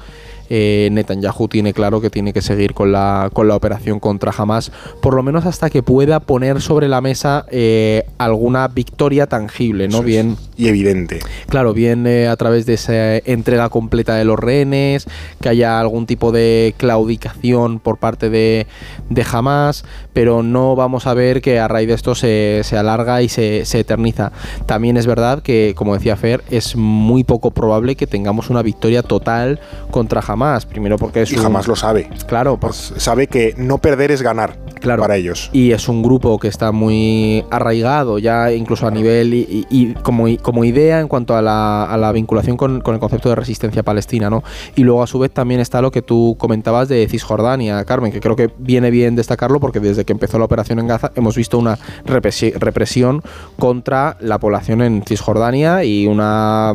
eh, 0.49 0.89
Netanyahu 0.91 1.47
tiene 1.47 1.73
claro 1.73 2.01
que 2.01 2.09
tiene 2.09 2.33
que 2.33 2.41
seguir 2.41 2.73
con 2.73 2.91
la, 2.91 3.29
con 3.33 3.47
la 3.47 3.55
operación 3.55 3.99
contra 3.99 4.31
Hamas, 4.35 4.71
por 5.01 5.13
lo 5.13 5.23
menos 5.23 5.45
hasta 5.45 5.69
que 5.69 5.83
pueda 5.83 6.19
poner 6.19 6.61
sobre 6.61 6.87
la 6.87 7.01
mesa 7.01 7.45
eh, 7.51 8.05
alguna 8.17 8.67
victoria 8.67 9.27
tangible, 9.27 9.87
¿no? 9.87 10.01
Bien, 10.01 10.37
Y 10.55 10.67
evidente. 10.67 11.19
Claro, 11.47 11.73
bien 11.73 12.07
eh, 12.07 12.27
a 12.27 12.35
través 12.35 12.65
de 12.65 12.75
esa 12.75 13.17
entrega 13.17 13.69
completa 13.69 14.15
de 14.15 14.25
los 14.25 14.39
rehenes, 14.39 15.05
que 15.41 15.49
haya 15.49 15.79
algún 15.79 16.05
tipo 16.05 16.31
de 16.31 16.73
claudicación 16.77 17.79
por 17.79 17.97
parte 17.97 18.29
de, 18.29 18.67
de 19.09 19.25
Hamas, 19.31 19.83
pero 20.13 20.43
no 20.43 20.75
vamos 20.75 21.07
a 21.07 21.13
ver 21.13 21.41
que 21.41 21.59
a 21.59 21.67
raíz 21.67 21.87
de 21.87 21.93
esto 21.93 22.15
se, 22.15 22.61
se 22.63 22.77
alarga 22.77 23.21
y 23.21 23.29
se, 23.29 23.65
se 23.65 23.79
eterniza. 23.79 24.31
También 24.65 24.97
es 24.97 25.05
verdad 25.05 25.41
que, 25.41 25.73
como 25.75 25.93
decía 25.93 26.15
Fer, 26.15 26.43
es 26.49 26.75
muy 26.75 27.23
poco 27.23 27.51
probable 27.51 27.95
que 27.95 28.07
tengamos 28.07 28.49
una 28.49 28.61
victoria 28.61 29.03
total 29.03 29.59
contra 29.91 30.21
Hamas. 30.25 30.36
Primero 30.69 30.97
porque 30.97 31.23
es 31.23 31.31
Y 31.31 31.35
un- 31.37 31.43
jamás 31.43 31.67
lo 31.67 31.75
sabe. 31.75 32.09
Claro, 32.27 32.57
por- 32.59 32.73
sabe 32.73 33.27
que 33.27 33.53
no 33.57 33.77
perder 33.79 34.11
es 34.11 34.21
ganar 34.21 34.55
Claro. 34.79 35.01
para 35.01 35.15
ellos. 35.15 35.49
y 35.53 35.71
es 35.71 35.89
un 35.89 36.03
grupo 36.03 36.37
que 36.37 36.47
está 36.47 36.71
muy 36.71 37.43
arraigado 37.49 38.19
ya 38.19 38.51
incluso 38.53 38.85
a 38.87 38.91
nivel 38.91 39.33
y, 39.33 39.65
y- 39.69 39.91
y 39.91 39.93
como, 39.95 40.63
idea 40.63 40.99
en 40.99 41.07
cuanto 41.07 41.35
a 41.35 41.41
la, 41.41 41.85
a 41.85 41.97
la 41.97 42.11
vinculación 42.11 42.57
con, 42.57 42.81
con 42.81 42.93
el 42.93 42.99
concepto 42.99 43.29
de 43.29 43.35
resistencia 43.35 43.81
palestina, 43.83 44.29
¿no? 44.29 44.43
Y 44.75 44.83
luego 44.83 45.01
a 45.01 45.07
su 45.07 45.17
vez 45.19 45.31
también 45.31 45.59
está 45.61 45.81
lo 45.81 45.89
que 45.91 46.01
tú 46.01 46.35
comentabas 46.37 46.87
de 46.89 47.07
Cisjordania, 47.09 47.83
Carmen, 47.85 48.11
que 48.11 48.19
creo 48.19 48.35
que 48.35 48.51
viene 48.59 48.91
bien 48.91 49.15
destacarlo 49.15 49.59
porque 49.59 49.79
desde 49.79 50.05
que 50.05 50.13
empezó 50.13 50.37
la 50.37 50.45
operación 50.45 50.77
en 50.79 50.87
Gaza 50.87 51.11
hemos 51.15 51.35
visto 51.35 51.57
una 51.57 51.77
represi- 52.05 52.53
represión 52.53 53.23
contra 53.57 54.17
la 54.19 54.37
población 54.39 54.81
en 54.81 55.03
Cisjordania 55.07 55.83
y 55.83 56.05
una 56.07 56.73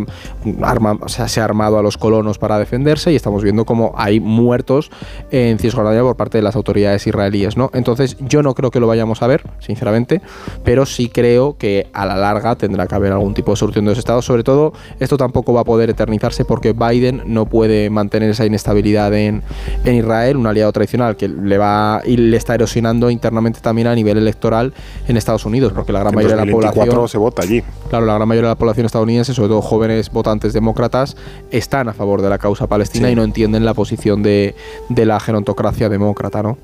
arma, 0.62 0.99
o 1.00 1.09
sea, 1.09 1.28
se 1.28 1.40
ha 1.40 1.45
armado 1.45 1.78
a 1.78 1.83
los 1.83 1.99
colonos 1.99 2.38
para 2.38 2.59
defenderse 2.59 3.12
y 3.12 3.16
estamos 3.16 3.42
viendo 3.42 3.51
como 3.64 3.92
hay 3.97 4.21
muertos 4.21 4.90
en 5.30 5.59
Cisjordania 5.59 6.02
por 6.02 6.16
parte 6.16 6.38
de 6.38 6.42
las 6.42 6.56
autoridades 6.56 7.06
israelíes, 7.06 7.56
¿no? 7.56 7.71
Entonces 7.75 8.16
yo 8.21 8.42
no 8.42 8.54
creo 8.54 8.71
que 8.71 8.80
lo 8.80 8.87
vayamos 8.87 9.23
a 9.23 9.26
ver, 9.26 9.44
sinceramente, 9.61 10.21
pero 10.64 10.87
sí 10.87 11.09
creo 11.09 11.56
que 11.56 11.88
a 11.92 12.06
la 12.06 12.16
larga 12.16 12.56
tendrá 12.56 12.87
que 12.87 12.94
haber 12.94 13.12
algún 13.12 13.35
tipo 13.35 13.52
de 13.52 13.56
solución 13.56 13.85
de 13.85 13.90
los 13.92 13.99
estados. 13.99 14.25
Sobre 14.25 14.42
todo, 14.44 14.73
esto 15.00 15.16
tampoco 15.16 15.52
va 15.52 15.61
a 15.61 15.64
poder 15.64 15.90
eternizarse 15.90 16.44
porque 16.44 16.73
Biden 16.73 17.23
no 17.26 17.47
puede 17.47 17.90
mantener 17.90 18.30
esa 18.30 18.47
inestabilidad 18.47 19.12
en, 19.14 19.42
en 19.85 19.94
Israel, 19.94 20.37
un 20.37 20.47
aliado 20.47 20.73
tradicional 20.73 21.16
que 21.16 21.28
le 21.28 21.59
va 21.59 22.00
y 22.04 22.16
le 22.16 22.37
está 22.37 22.54
erosionando 22.54 23.11
internamente 23.11 23.61
también 23.61 23.87
a 23.88 23.94
nivel 23.94 24.18
electoral 24.18 24.73
en 25.09 25.16
Estados 25.16 25.44
Unidos, 25.44 25.73
porque 25.75 25.92
la 25.92 26.00
gran 26.00 26.12
En 26.12 26.16
mayoría 26.16 26.37
de 26.37 26.47
la 26.47 26.50
2024 26.52 26.92
población 26.92 27.09
se 27.09 27.18
vota 27.18 27.42
allí. 27.42 27.62
Claro, 27.90 28.06
la 28.06 28.14
gran 28.14 28.28
mayoría 28.28 28.49
de 28.49 28.54
la 28.54 28.59
población 28.59 28.87
estadounidense, 28.87 29.35
sobre 29.35 29.49
todo 29.49 29.62
jóvenes 29.62 30.11
votantes 30.11 30.52
demócratas, 30.52 31.16
están 31.50 31.88
a 31.88 31.92
favor 31.92 32.23
de 32.23 32.30
la 32.30 32.38
causa 32.38 32.66
palestina 32.66 33.09
Sí. 33.09 33.12
y 33.12 33.16
no 33.16 33.23
entienden 33.25 33.41
la 33.64 33.75
posición 33.75 34.22
de, 34.22 34.54
de 34.88 35.06
la 35.06 35.20
gerontocracia 35.20 35.88
demócrata, 35.88 36.42
¿no? 36.42 36.58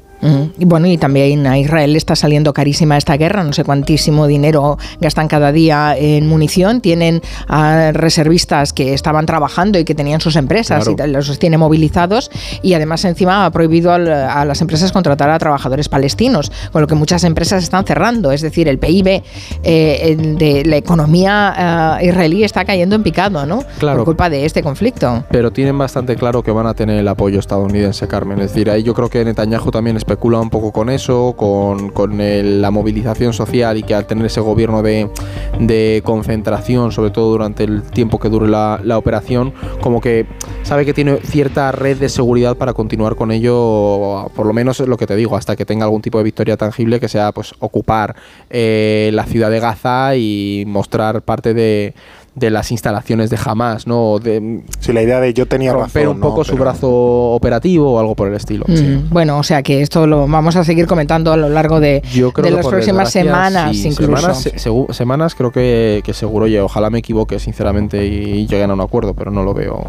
Y 0.59 0.65
bueno, 0.65 0.87
y 0.87 0.99
también 0.99 1.47
a 1.47 1.59
Israel 1.59 1.95
está 1.97 2.17
saliendo 2.17 2.53
carísima 2.53 2.97
esta 2.97 3.17
guerra, 3.17 3.45
no 3.45 3.53
sé 3.53 3.65
cuantísimo 3.65 4.27
dinero 4.27 4.77
gastan 5.01 5.29
cada 5.29 5.53
día 5.53 5.97
en 5.97 6.27
munición, 6.27 6.81
tienen 6.81 7.23
a 7.47 7.93
reservistas 7.93 8.73
que 8.73 8.95
estaban 8.95 9.27
trabajando 9.27 9.79
y 9.79 9.85
que 9.85 9.95
tenían 9.95 10.21
sus 10.21 10.37
empresas 10.37 10.89
Claro. 10.89 11.11
y 11.11 11.13
los 11.13 11.39
tiene 11.39 11.59
movilizados 11.59 12.31
y 12.63 12.75
además 12.75 13.05
encima 13.05 13.47
ha 13.47 13.51
prohibido 13.51 13.93
a 13.93 14.45
las 14.45 14.61
empresas 14.61 14.93
contratar 14.93 15.31
a 15.31 15.39
trabajadores 15.39 15.89
palestinos, 15.89 16.51
con 16.73 16.81
lo 16.83 16.87
que 16.89 16.95
muchas 16.95 17.25
empresas 17.25 17.63
están 17.63 17.85
cerrando, 17.85 18.33
es 18.33 18.41
decir, 18.43 18.69
el 18.69 18.79
PIB 18.79 19.23
eh, 19.63 20.17
de 20.39 20.65
la 20.65 20.77
economía 20.77 21.99
eh, 22.01 22.07
israelí 22.07 22.45
está 22.45 22.65
cayendo 22.65 22.97
en 22.97 23.03
picado, 23.03 23.47
¿no? 23.47 23.63
Claro. 23.79 23.99
Por 23.99 24.05
culpa 24.07 24.31
de 24.31 24.45
este 24.45 24.63
conflicto. 24.63 25.25
Pero 25.31 25.51
tienen 25.53 25.77
bastante 25.79 26.17
claro 26.17 26.43
que 26.43 26.51
van 26.51 26.67
a 26.67 26.75
tener 26.75 26.99
el 26.99 27.09
apoyo 27.09 27.39
estadounidense, 27.39 28.07
Carmen. 28.09 28.41
Es 28.41 28.53
decir, 28.53 28.71
ahí 28.71 28.83
yo 28.83 28.95
creo 28.95 29.09
que 29.09 29.25
Netanyahu 29.25 29.71
también 29.71 29.97
especula 30.09 30.41
un 30.41 30.49
poco 30.49 30.73
con 30.73 30.89
eso, 30.89 31.35
con, 31.37 31.93
la 32.17 32.71
movilización 32.71 33.35
social 33.35 33.77
y 33.77 33.83
que 33.83 33.95
al 33.95 34.07
tener 34.07 34.25
ese 34.25 34.41
gobierno 34.41 34.83
de, 34.83 36.03
concentración, 36.03 36.93
sobre 36.93 37.11
todo 37.11 37.31
durante 37.31 37.65
el 37.65 37.83
tiempo 37.83 38.19
que 38.19 38.31
dure 38.31 38.49
la, 38.49 38.81
la 38.83 38.97
operación, 38.97 39.53
como 39.83 40.01
que 40.01 40.27
sabe 40.63 40.87
que 40.87 40.95
tiene 40.95 41.19
cierta 41.19 41.73
red 41.73 41.99
de 41.99 42.09
seguridad 42.09 42.57
para 42.57 42.73
continuar 42.73 43.17
con 43.17 43.31
ello, 43.31 44.31
por 44.35 44.47
lo 44.47 44.53
menos 44.53 44.81
es 44.81 44.89
lo 44.89 44.97
que 44.97 45.07
te 45.07 45.15
digo, 45.15 45.37
hasta 45.37 45.57
que 45.57 45.67
tenga 45.67 45.85
algún 45.85 46.01
tipo 46.01 46.17
de 46.19 46.25
victoria 46.25 46.57
tangible 46.57 47.01
que 47.01 47.09
sea 47.09 47.33
pues 47.33 47.55
ocupar 47.59 48.17
eh, 48.49 49.11
la 49.13 49.25
ciudad 49.25 49.51
de 49.51 49.61
Gaza 49.61 50.17
y 50.17 50.65
mostrar 50.67 51.21
parte 51.23 51.53
de, 51.53 51.95
de 52.39 52.51
las 52.51 52.71
instalaciones 52.73 53.31
de 53.31 53.39
Hamas, 53.45 53.87
¿no? 53.87 54.19
De, 54.19 54.61
Si 54.81 54.93
la 54.93 55.03
idea 55.03 55.21
de 55.21 55.35
yo 55.35 55.47
tenía 55.47 55.73
romper 55.73 56.03
razón, 56.05 56.17
un 56.17 56.21
poco 56.23 56.39
¿no? 56.39 56.45
su 56.45 56.53
Pero- 56.53 56.65
brazo 56.65 56.89
operativo 57.33 57.93
o 57.95 57.99
algo 58.01 58.15
por 58.15 58.29
el 58.29 58.35
estilo. 58.35 58.65
Mm, 58.69 59.11
Bueno, 59.11 59.39
o 59.39 59.43
sea 59.43 59.63
que 59.63 59.81
esto 59.83 60.07
lo 60.07 60.27
vamos 60.27 60.57
a 60.57 60.65
seguir 60.65 60.87
comentando 60.87 61.33
a 61.33 61.37
lo 61.37 61.49
largo 61.49 61.81
de, 61.81 62.03
Yo 62.15 62.33
creo 62.33 62.45
de 62.47 62.51
las 62.53 62.67
próximas 62.67 63.11
semanas, 63.11 63.77
sí, 63.77 63.89
incluso. 63.89 64.17
Semanas, 64.17 64.39
se- 64.57 64.93
semanas 64.95 65.35
creo 65.35 65.51
que, 65.53 66.03
que 66.05 66.15
seguro, 66.15 66.47
y 66.47 66.57
ojalá 66.59 66.91
me 66.91 66.99
equivoque, 66.99 67.39
sinceramente, 67.39 68.07
y 68.07 68.47
lleguen 68.47 68.71
a 68.71 68.75
un 68.75 68.81
acuerdo, 68.81 69.15
pero 69.15 69.31
no 69.31 69.43
lo 69.43 69.55
veo. 69.55 69.85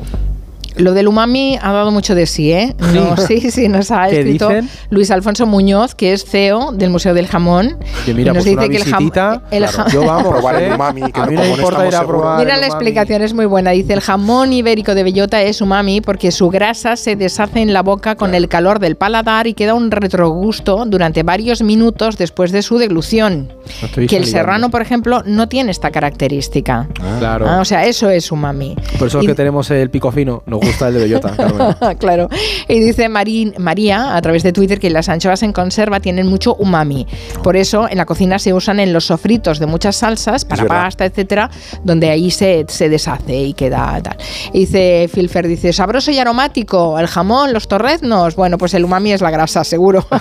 Lo 0.75 0.93
del 0.93 1.07
umami 1.07 1.57
ha 1.61 1.71
dado 1.71 1.91
mucho 1.91 2.15
de 2.15 2.25
sí, 2.25 2.51
¿eh? 2.51 2.75
No, 2.93 3.17
sí, 3.17 3.51
sí, 3.51 3.67
nos 3.67 3.91
ha 3.91 4.07
¿Qué 4.09 4.19
escrito 4.19 4.47
dicen? 4.49 4.69
Luis 4.89 5.11
Alfonso 5.11 5.45
Muñoz, 5.45 5.95
que 5.95 6.13
es 6.13 6.23
CEO 6.25 6.71
del 6.71 6.89
Museo 6.89 7.13
del 7.13 7.27
Jamón. 7.27 7.77
Que 8.05 8.13
mira, 8.13 8.31
y 8.31 8.35
nos 8.35 8.43
pues 8.43 8.53
una 8.53 8.63
dice 8.63 8.71
que 8.71 8.77
el 8.77 8.83
jam- 8.93 8.97
visitita, 8.99 9.41
el 9.51 9.63
claro, 9.65 9.77
jam- 9.77 9.91
yo 9.91 10.01
vamos, 10.05 10.29
Probar 10.33 10.55
el 10.61 10.71
¿eh? 10.71 10.75
umami, 10.75 11.11
que 11.11 11.19
a 11.19 11.25
mí 11.25 11.35
no 11.35 11.41
no 11.41 11.47
importa 11.49 11.87
ir 11.87 11.95
a 11.95 12.05
probar 12.07 12.39
Mira 12.39 12.55
el 12.55 12.61
la 12.61 12.67
explicación, 12.67 13.21
es 13.21 13.33
muy 13.33 13.45
buena. 13.45 13.71
Dice, 13.71 13.93
el 13.93 14.01
jamón 14.01 14.53
ibérico 14.53 14.95
de 14.95 15.03
bellota 15.03 15.41
es 15.41 15.61
umami 15.61 16.01
porque 16.01 16.31
su 16.31 16.49
grasa 16.49 16.95
se 16.95 17.15
deshace 17.15 17.59
en 17.61 17.73
la 17.73 17.81
boca 17.81 18.15
con 18.15 18.33
el 18.35 18.47
calor 18.47 18.79
del 18.79 18.95
paladar 18.95 19.47
y 19.47 19.53
queda 19.53 19.73
un 19.73 19.91
retrogusto 19.91 20.85
durante 20.85 21.23
varios 21.23 21.61
minutos 21.61 22.17
después 22.17 22.51
de 22.51 22.61
su 22.61 22.77
deglución. 22.77 23.51
No 23.81 24.07
Que 24.07 24.17
el 24.17 24.25
serrano, 24.25 24.69
por 24.69 24.81
ejemplo, 24.81 25.23
no 25.25 25.47
tiene 25.49 25.71
esta 25.71 25.91
característica. 25.91 26.87
Claro. 27.19 27.47
Ah, 27.47 27.59
o 27.61 27.65
sea, 27.65 27.85
eso 27.85 28.09
es 28.09 28.31
umami. 28.31 28.75
Por 28.97 29.07
eso 29.07 29.19
Y- 29.19 29.25
es 29.25 29.27
que 29.29 29.35
tenemos 29.35 29.69
el 29.71 29.89
pico 29.89 30.11
fino, 30.11 30.43
nos 30.59 30.67
gusta 30.69 30.87
el 30.89 30.93
de 30.95 30.99
bellota, 31.01 31.31
Carmen. 31.37 31.75
claro. 31.97 32.29
Y 32.67 32.79
dice 32.79 33.09
Marín- 33.09 33.55
María 33.57 34.15
a 34.15 34.21
través 34.21 34.43
de 34.43 34.51
Twitter 34.53 34.79
que 34.79 34.89
las 34.89 35.09
anchoas 35.09 35.43
en 35.43 35.53
conserva 35.53 35.99
tienen 35.99 36.27
mucho 36.27 36.55
umami. 36.55 37.07
Por 37.43 37.55
eso 37.57 37.87
en 37.89 37.97
la 37.97 38.05
cocina 38.05 38.39
se 38.39 38.53
usan 38.53 38.79
en 38.79 38.93
los 38.93 39.05
sofritos 39.05 39.59
de 39.59 39.65
muchas 39.65 39.95
salsas, 39.97 40.45
para 40.45 40.65
pasta, 40.65 41.05
etcétera, 41.05 41.49
donde 41.83 42.09
ahí 42.09 42.31
se, 42.31 42.65
se 42.67 42.89
deshace 42.89 43.35
y 43.35 43.53
queda 43.53 43.99
tal. 44.03 44.17
Y 44.53 44.59
dice 44.61 45.09
Filfer, 45.13 45.47
dice, 45.47 45.73
sabroso 45.73 46.11
y 46.11 46.19
aromático, 46.19 46.99
el 46.99 47.07
jamón, 47.07 47.53
los 47.53 47.67
torreznos. 47.67 48.35
Bueno, 48.35 48.57
pues 48.57 48.73
el 48.73 48.83
umami 48.85 49.11
es 49.13 49.21
la 49.21 49.31
grasa, 49.31 49.63
seguro. 49.63 50.05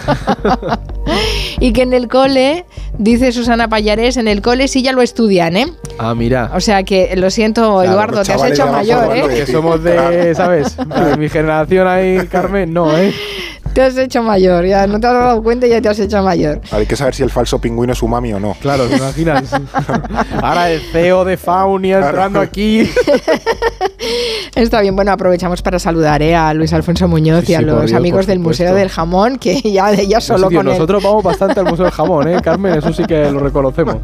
y 1.61 1.73
que 1.73 1.83
en 1.83 1.93
el 1.93 2.09
cole, 2.09 2.65
dice 2.99 3.33
Susana 3.33 3.69
Payares, 3.69 4.17
en 4.17 4.29
el 4.29 4.43
cole 4.43 4.69
sí 4.69 4.83
ya 4.83 4.93
lo 4.93 5.03
estudian, 5.03 5.57
¿eh? 5.57 5.67
Ah, 5.99 6.15
mira. 6.15 6.51
O 6.55 6.61
sea 6.61 6.83
que 6.83 7.15
lo 7.17 7.31
siento, 7.31 7.79
Claro, 7.81 7.83
Eduardo, 7.91 8.23
te 8.23 8.33
has 8.33 8.45
hecho 8.45 8.67
mayor, 8.69 9.17
¿eh? 9.17 9.23
Que 9.29 9.47
somos 9.51 9.83
de, 9.83 10.28
¿sabes? 10.35 10.77
Mi 11.19 11.29
generación 11.29 11.87
ahí, 11.87 12.27
Carmen, 12.31 12.73
no, 12.73 12.97
¿eh? 12.97 13.15
Te 13.75 13.83
has 13.83 13.97
hecho 13.97 14.23
mayor, 14.25 14.65
ya 14.67 14.87
no 14.89 14.99
te 14.99 15.07
has 15.07 15.13
dado 15.13 15.43
cuenta 15.43 15.67
y 15.67 15.71
ya 15.71 15.81
te 15.81 15.89
has 15.89 15.99
hecho 16.01 16.21
mayor. 16.23 16.61
Hay 16.73 16.87
que 16.87 16.97
saber 16.97 17.15
si 17.15 17.23
el 17.23 17.31
falso 17.31 17.61
pingüino 17.61 17.93
es 17.93 18.03
umami 18.03 18.33
o 18.33 18.41
no. 18.41 18.57
Claro, 18.61 18.87
¿te 18.87 18.97
imaginas? 18.97 19.53
Ahora 20.43 20.71
el 20.71 20.81
CEO 20.91 21.25
de 21.25 21.37
Faunia 21.37 21.99
entrando 21.99 22.41
aquí. 22.41 22.91
Está 24.57 24.81
bien, 24.81 24.97
bueno, 24.97 25.13
aprovechamos 25.13 25.63
para 25.63 25.79
saludar 25.79 26.23
¿eh? 26.23 26.35
a 26.35 26.53
Luis 26.55 26.73
Alfonso 26.73 27.07
Muñoz 27.07 27.45
Sí, 27.45 27.53
y 27.53 27.55
a 27.55 27.59
sí, 27.61 27.65
los 27.65 27.81
Dios, 27.87 27.93
amigos 27.93 28.27
del 28.27 28.41
Museo 28.41 28.75
del 28.75 28.89
Jamón, 28.89 29.39
que 29.39 29.61
ya, 29.63 29.93
ya 29.93 30.21
solo 30.21 30.45
Sí, 30.49 30.49
tío, 30.51 30.59
con 30.59 30.67
él. 30.69 30.73
nosotros 30.73 31.03
vamos 31.03 31.23
bastante 31.23 31.61
al 31.61 31.67
Museo 31.67 31.85
del 31.85 31.95
Jamón, 31.95 32.27
¿eh, 32.29 32.41
Carmen? 32.43 32.75
Eso 32.75 32.93
sí 32.93 33.05
que 33.05 33.31
lo 33.31 33.39
reconocemos. 33.39 33.97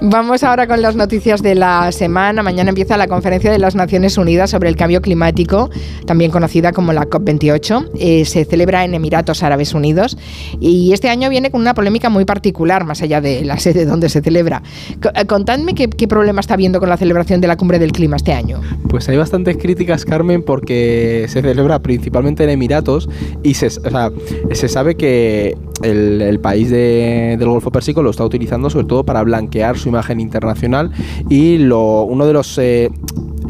Vamos 0.00 0.42
ahora 0.42 0.66
con 0.66 0.82
las 0.82 0.96
noticias 0.96 1.40
de 1.40 1.54
la 1.54 1.90
semana. 1.92 2.42
Mañana 2.42 2.70
empieza 2.70 2.96
la 2.96 3.06
conferencia 3.06 3.50
de 3.50 3.58
las 3.58 3.74
Naciones 3.74 4.18
Unidas 4.18 4.50
sobre 4.50 4.68
el 4.68 4.76
cambio 4.76 5.00
climático, 5.00 5.70
también 6.04 6.30
conocida 6.30 6.72
como 6.72 6.92
la 6.92 7.08
COP28. 7.08 7.90
Eh, 7.98 8.24
se 8.24 8.44
celebra 8.44 8.84
en 8.84 8.94
Emiratos 8.94 9.42
Árabes 9.42 9.72
Unidos 9.72 10.18
y 10.60 10.92
este 10.92 11.08
año 11.08 11.30
viene 11.30 11.50
con 11.50 11.60
una 11.60 11.74
polémica 11.74 12.10
muy 12.10 12.24
particular, 12.24 12.84
más 12.84 13.02
allá 13.02 13.20
de 13.20 13.44
la 13.44 13.58
sede 13.58 13.86
donde 13.86 14.08
se 14.08 14.20
celebra. 14.20 14.62
Eh, 15.14 15.24
Contadme 15.26 15.74
qué, 15.74 15.88
problema 16.08 16.40
está 16.40 16.54
habiendo 16.54 16.80
con 16.80 16.88
la 16.88 16.96
celebración 16.96 17.40
de 17.40 17.46
la 17.46 17.56
cumbre 17.56 17.78
del 17.78 17.92
clima 17.92 18.16
este 18.16 18.32
año. 18.32 18.60
Pues 18.88 19.08
hay 19.08 19.16
bastantes 19.16 19.56
críticas, 19.56 20.04
Carmen, 20.04 20.42
porque 20.42 21.26
se 21.28 21.40
celebra 21.40 21.78
principalmente 21.80 22.44
en 22.44 22.50
Emiratos 22.50 23.08
y 23.42 23.54
se 23.54 23.70
sabe 24.68 24.96
que 24.96 25.56
el, 25.84 26.40
país 26.40 26.70
de- 26.70 27.36
del 27.38 27.48
Golfo 27.48 27.70
Pérsico 27.70 28.02
lo 28.02 28.10
está 28.10 28.24
utilizando 28.24 28.70
sobre 28.70 28.86
todo 28.86 29.04
para 29.04 29.22
blanquear 29.22 29.76
su 29.78 29.88
imagen 29.88 30.20
internacional 30.20 30.90
y 31.28 31.58
lo, 31.58 32.02
uno 32.02 32.26
de 32.26 32.32
los 32.32 32.58
eh, 32.58 32.90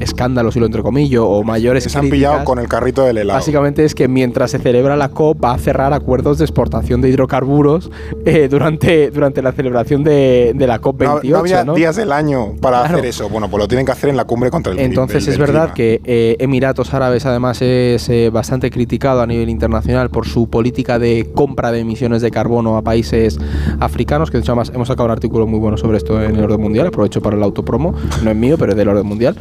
escándalos, 0.00 0.56
y 0.56 0.60
lo 0.60 0.66
entrecomillo, 0.66 1.26
o 1.28 1.42
mayores 1.44 1.84
Se 1.84 1.98
han 1.98 2.08
pillado 2.10 2.44
con 2.44 2.58
el 2.58 2.68
carrito 2.68 3.04
del 3.04 3.18
helado. 3.18 3.38
Básicamente 3.38 3.84
es 3.84 3.94
que 3.94 4.08
mientras 4.08 4.50
se 4.50 4.58
celebra 4.58 4.96
la 4.96 5.08
COP 5.10 5.42
va 5.44 5.52
a 5.54 5.58
cerrar 5.58 5.92
acuerdos 5.92 6.38
de 6.38 6.44
exportación 6.44 7.00
de 7.00 7.08
hidrocarburos 7.10 7.90
eh, 8.24 8.48
durante, 8.50 9.10
durante 9.10 9.42
la 9.42 9.52
celebración 9.52 10.02
de, 10.04 10.52
de 10.54 10.66
la 10.66 10.78
no, 10.78 10.82
COP28. 10.82 11.22
no 11.30 11.38
había 11.38 11.64
¿no? 11.64 11.74
días 11.74 11.96
del 11.96 12.12
año 12.12 12.54
para 12.60 12.80
Claro. 12.80 12.94
hacer 12.98 13.06
eso. 13.06 13.28
Bueno, 13.28 13.48
pues 13.48 13.60
lo 13.60 13.68
tienen 13.68 13.86
que 13.86 13.92
hacer 13.92 14.10
en 14.10 14.16
la 14.16 14.24
cumbre 14.24 14.50
contra 14.50 14.72
el 14.72 14.78
Entonces 14.80 15.26
es 15.28 15.38
verdad 15.38 15.72
clima. 15.72 15.74
que 15.74 16.00
eh, 16.04 16.36
Emiratos 16.40 16.92
Árabes 16.92 17.24
además 17.26 17.62
es 17.62 18.08
eh, 18.08 18.30
bastante 18.30 18.70
criticado 18.70 19.20
a 19.22 19.26
nivel 19.26 19.48
internacional 19.48 20.10
por 20.10 20.26
su 20.26 20.48
política 20.50 20.98
de 20.98 21.30
compra 21.34 21.70
de 21.72 21.80
emisiones 21.80 22.20
de 22.22 22.30
carbono 22.30 22.76
a 22.76 22.82
países 22.82 23.38
africanos, 23.80 24.30
que 24.30 24.38
de 24.38 24.42
hecho 24.42 24.52
además 24.52 24.72
hemos 24.74 24.88
sacado 24.88 25.06
un 25.06 25.12
artículo 25.12 25.46
muy 25.46 25.58
bueno 25.58 25.76
sobre 25.76 25.98
esto 25.98 26.22
en 26.22 26.36
el 26.36 26.44
orden 26.44 26.60
mundial, 26.60 26.86
aprovecho 26.88 27.20
para 27.22 27.36
el 27.36 27.42
autopromo, 27.42 27.94
no 28.22 28.30
es 28.30 28.36
mío, 28.36 28.56
pero 28.58 28.72
es 28.72 28.76
del 28.78 28.88
orden 28.88 29.06
mundial, 29.06 29.36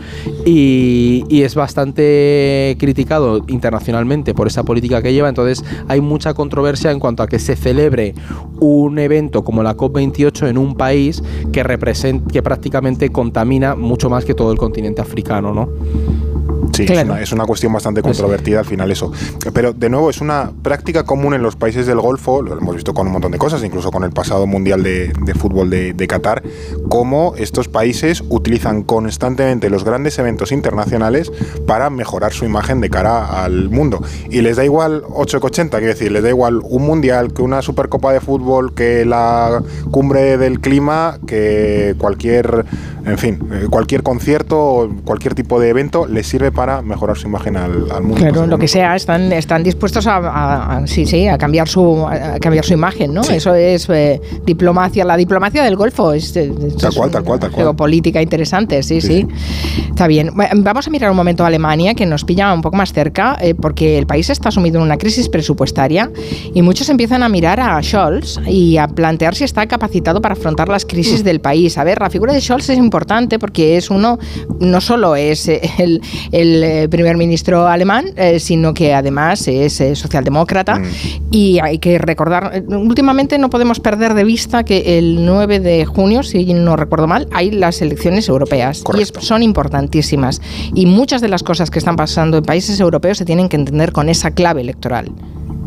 y, 0.46 1.42
es 1.44 1.56
bastante 1.56 2.78
criticado 2.80 3.44
internacionalmente 3.48 4.34
por 4.34 4.48
esa 4.48 4.64
política 4.64 5.02
que 5.02 5.12
lleva, 5.12 5.28
entonces 5.28 5.64
hay 5.90 6.00
mucha 6.00 6.34
controversia 6.34 6.92
en 6.92 7.00
cuanto 7.00 7.22
a 7.22 7.28
que 7.28 7.38
se 7.38 7.58
celebre 7.58 8.16
un 8.60 8.98
evento 8.98 9.44
como 9.44 9.62
la 9.62 9.76
COP28 9.76 10.48
en 10.48 10.58
un 10.58 10.76
país 10.76 11.22
que 11.52 11.64
que 12.32 12.44
prácticamente 12.44 13.10
contamina 13.10 13.76
mucho 13.76 14.10
más 14.10 14.24
que 14.26 14.34
todo 14.34 14.52
el 14.52 14.58
continente 14.58 15.02
africano, 15.02 15.54
¿no? 15.54 15.70
Sí, 16.74 16.86
Claro. 16.86 17.02
es, 17.02 17.06
una, 17.10 17.22
es 17.22 17.32
una 17.32 17.46
cuestión 17.46 17.72
bastante 17.72 18.02
Pues 18.02 18.18
controvertida 18.18 18.60
al 18.60 18.66
final 18.66 18.92
eso. 18.92 19.12
Pero 19.54 19.74
de 19.74 19.90
nuevo 19.90 20.10
es 20.10 20.22
una 20.22 20.52
práctica 20.62 21.04
común 21.04 21.34
en 21.34 21.42
los 21.42 21.56
países 21.56 21.86
del 21.86 22.00
Golfo, 22.00 22.42
lo 22.42 22.58
hemos 22.58 22.76
visto 22.76 22.94
con 22.94 23.08
un 23.08 23.14
montón 23.14 23.32
de 23.32 23.38
cosas, 23.38 23.64
incluso 23.64 23.92
con 23.92 24.04
el 24.04 24.12
pasado 24.12 24.48
Mundial 24.48 24.84
de, 24.84 25.14
de 25.24 25.34
Fútbol 25.36 25.70
de, 25.70 25.94
de 25.94 26.08
Qatar, 26.08 26.44
cómo 26.90 27.34
estos 27.38 27.68
países 27.68 28.24
utilizan 28.30 28.84
constantemente 28.84 29.70
los 29.70 29.84
grandes 29.84 30.18
eventos 30.20 30.52
internacionales 30.52 31.32
para 31.68 31.90
mejorar 31.90 32.34
su 32.34 32.46
imagen 32.46 32.82
de 32.82 32.90
cara 32.90 33.44
al 33.44 33.70
mundo. 33.70 34.02
Y 34.30 34.42
les 34.42 34.58
da 34.58 34.66
igual 34.66 35.04
8 35.10 35.40
que 35.40 35.46
80, 35.48 35.78
quiero 35.78 35.94
decir, 35.94 36.12
les 36.12 36.24
da 36.24 36.30
igual 36.30 36.60
un 36.64 36.84
Mundial, 36.84 37.34
que 37.34 37.42
una 37.42 37.62
Supercopa 37.62 38.12
de 38.14 38.20
Fútbol, 38.20 38.74
que 38.74 39.06
la 39.06 39.62
cumbre 39.92 40.38
del 40.38 40.60
clima, 40.60 41.18
que 41.26 41.96
cualquier, 41.98 42.66
en 43.06 43.18
fin, 43.18 43.40
eh, 43.52 43.68
cualquier 43.70 44.02
concierto 44.04 44.90
cualquier 45.06 45.36
tipo 45.36 45.60
de 45.60 45.70
evento 45.70 46.08
les 46.08 46.28
sirve 46.28 46.52
para 46.52 46.82
mejorar 46.82 47.18
su 47.18 47.28
imagen 47.28 47.58
al, 47.58 47.92
al 47.92 48.02
mundo. 48.04 48.16
Claro, 48.18 48.48
lo 48.48 48.58
que 48.58 48.68
sea, 48.68 48.96
están, 48.96 49.32
están 49.34 49.64
dispuestos 49.64 50.08
a, 50.08 50.16
a- 50.18 50.78
a- 50.78 50.88
sí, 50.88 51.06
sí, 51.06 51.28
a 51.28 51.38
cambiar 51.38 51.68
su 51.68 52.06
a 52.08 52.40
cambiar 52.40 52.66
su 52.66 52.74
imagen, 52.74 53.14
¿no? 53.14 53.24
Sí. 53.24 53.36
Eso 53.36 53.54
es 53.56 53.88
eh, 53.90 54.22
diplomacia, 54.46 55.04
la 55.06 55.18
diplomacia 55.18 55.64
del 55.64 55.76
Golfo 55.76 56.14
es, 56.14 56.36
es 56.36 56.78
Tal 56.78 56.94
cual, 56.94 57.12
tal 57.12 57.24
cual, 57.24 57.40
tal 57.40 57.52
cual. 57.52 57.64
geopolítica 57.66 58.22
interesante, 58.22 58.82
sí, 58.84 59.02
sí, 59.02 59.04
Sí, 59.14 59.28
Está 59.90 60.08
bien. 60.08 60.32
Vamos 60.58 60.88
a 60.88 60.90
mirar 60.90 61.12
un 61.12 61.18
momento 61.18 61.44
a 61.44 61.48
Alemania, 61.48 61.94
que 61.94 62.06
nos 62.06 62.24
pilla 62.26 62.52
un 62.54 62.62
poco 62.62 62.78
más 62.78 62.94
cerca, 62.94 63.38
eh, 63.42 63.54
porque 63.54 63.98
el 64.00 64.08
país 64.08 64.30
está 64.30 64.50
sumido 64.50 64.78
en 64.80 64.84
una 64.86 64.98
crisis 64.98 65.30
presupuestaria 65.30 66.10
y 66.54 66.62
muchos 66.62 66.90
empiezan 66.90 67.22
a 67.22 67.30
mirar 67.30 67.60
a 67.60 67.82
Scholz 67.84 68.40
y 68.48 68.78
a 68.78 68.88
plantear 68.88 69.36
si 69.36 69.44
está 69.44 69.68
capacitado 69.68 70.22
para 70.22 70.34
afrontar 70.34 70.68
las 70.70 70.86
crisis 70.86 71.24
del 71.24 71.42
país. 71.42 71.78
A 71.78 71.84
ver, 71.84 72.00
la 72.02 72.10
figura 72.10 72.34
de 72.34 72.42
Scholz 72.42 72.70
es 72.70 72.78
importante 72.94 73.40
porque 73.40 73.76
es 73.76 73.90
uno, 73.90 74.20
no 74.60 74.80
solo 74.80 75.16
es 75.16 75.48
eh, 75.48 75.62
el, 75.80 76.00
el, 76.32 76.64
eh, 76.64 76.88
primer 76.90 77.18
ministro 77.18 77.68
alemán, 77.68 78.06
eh, 78.18 78.40
sino 78.40 78.72
que 78.76 78.94
además 78.94 79.48
es 79.48 79.82
eh, 79.82 79.96
socialdemócrata 79.96 80.78
Mm. 80.78 80.84
y 81.32 81.60
hay 81.60 81.80
que 81.80 81.98
recordar, 81.98 82.64
últimamente 82.68 83.38
no 83.40 83.50
podemos 83.50 83.80
perder 83.80 84.14
de 84.14 84.24
vista 84.24 84.64
que 84.64 85.00
el 85.00 85.26
9 85.26 85.60
de 85.60 85.86
junio, 85.86 86.22
si 86.22 86.54
no 86.54 86.76
recuerdo 86.76 87.08
mal, 87.08 87.28
hay 87.32 87.50
las 87.50 87.82
elecciones 87.82 88.30
europeas 88.30 88.78
y 88.78 88.80
es- 88.80 88.84
Correcto. 88.84 89.22
son 89.22 89.42
importantísimas 89.42 90.40
y 90.76 90.86
muchas 90.86 91.22
de 91.22 91.30
las 91.30 91.42
cosas 91.42 91.72
que 91.72 91.80
están 91.80 91.96
pasando 91.96 92.38
en 92.38 92.44
países 92.44 92.80
europeos 92.80 93.18
se 93.18 93.26
tienen 93.26 93.50
que 93.50 93.56
entender 93.56 93.92
con 93.92 94.08
esa 94.10 94.30
clave 94.32 94.62
electoral. 94.62 95.12